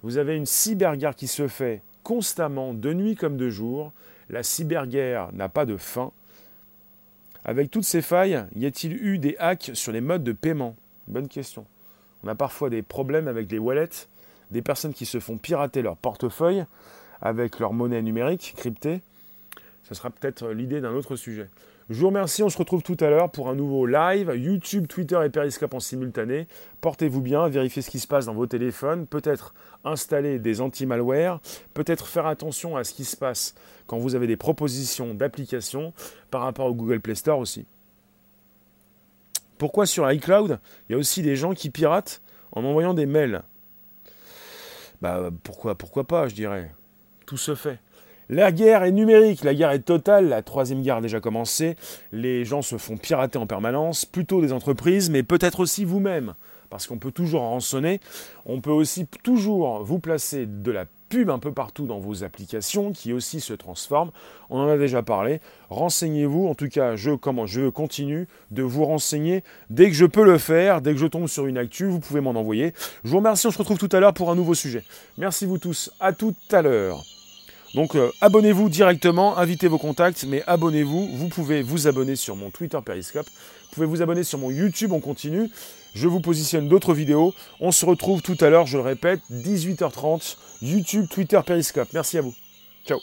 [0.03, 3.93] Vous avez une cyberguerre qui se fait constamment, de nuit comme de jour.
[4.31, 6.13] La cyberguerre n'a pas de fin.
[7.45, 10.77] Avec toutes ces failles, y a-t-il eu des hacks sur les modes de paiement?
[11.09, 11.67] Bonne question.
[12.23, 14.07] On a parfois des problèmes avec les wallets,
[14.51, 16.65] des personnes qui se font pirater leur portefeuille
[17.21, 19.01] avec leur monnaie numérique cryptée.
[19.85, 21.49] Ce sera peut-être l'idée d'un autre sujet.
[21.91, 25.19] Je vous remercie, on se retrouve tout à l'heure pour un nouveau live, YouTube, Twitter
[25.25, 26.47] et Periscope en simultané.
[26.81, 31.41] Portez-vous bien, vérifiez ce qui se passe dans vos téléphones, peut-être installer des anti-malware,
[31.75, 33.57] peut-être faire attention à ce qui se passe
[33.89, 35.93] quand vous avez des propositions d'applications
[36.31, 37.67] par rapport au Google Play Store aussi.
[39.59, 42.23] Pourquoi sur iCloud, il y a aussi des gens qui piratent
[42.53, 43.43] en envoyant des mails?
[45.03, 46.71] Bah pourquoi, pourquoi pas, je dirais.
[47.27, 47.81] Tout se fait.
[48.33, 51.75] La guerre est numérique, la guerre est totale, la troisième guerre a déjà commencé,
[52.13, 56.35] les gens se font pirater en permanence, plutôt des entreprises, mais peut-être aussi vous-même,
[56.71, 57.99] parce qu'on peut toujours rançonner,
[58.47, 62.93] on peut aussi toujours vous placer de la pub un peu partout dans vos applications
[62.93, 64.13] qui aussi se transforment.
[64.49, 65.41] On en a déjà parlé.
[65.69, 66.47] Renseignez-vous.
[66.47, 67.11] En tout cas, je,
[67.47, 70.83] je continue de vous renseigner dès que je peux le faire.
[70.83, 72.75] Dès que je tombe sur une actu, vous pouvez m'en envoyer.
[73.03, 73.49] Je vous remercie.
[73.49, 74.85] On se retrouve tout à l'heure pour un nouveau sujet.
[75.19, 75.91] Merci vous tous.
[75.99, 77.05] À tout à l'heure.
[77.75, 81.09] Donc euh, abonnez-vous directement, invitez vos contacts, mais abonnez-vous.
[81.17, 83.27] Vous pouvez vous abonner sur mon Twitter Periscope.
[83.27, 85.49] Vous pouvez vous abonner sur mon YouTube, on continue.
[85.95, 87.35] Je vous positionne d'autres vidéos.
[87.61, 91.89] On se retrouve tout à l'heure, je le répète, 18h30, YouTube, Twitter, Periscope.
[91.93, 92.35] Merci à vous.
[92.87, 92.99] Ciao.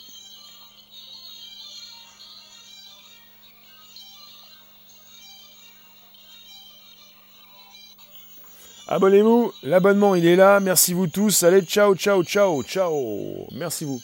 [8.90, 14.00] Abonnez-vous, l'abonnement il est là, merci vous tous, allez ciao ciao ciao ciao, merci vous.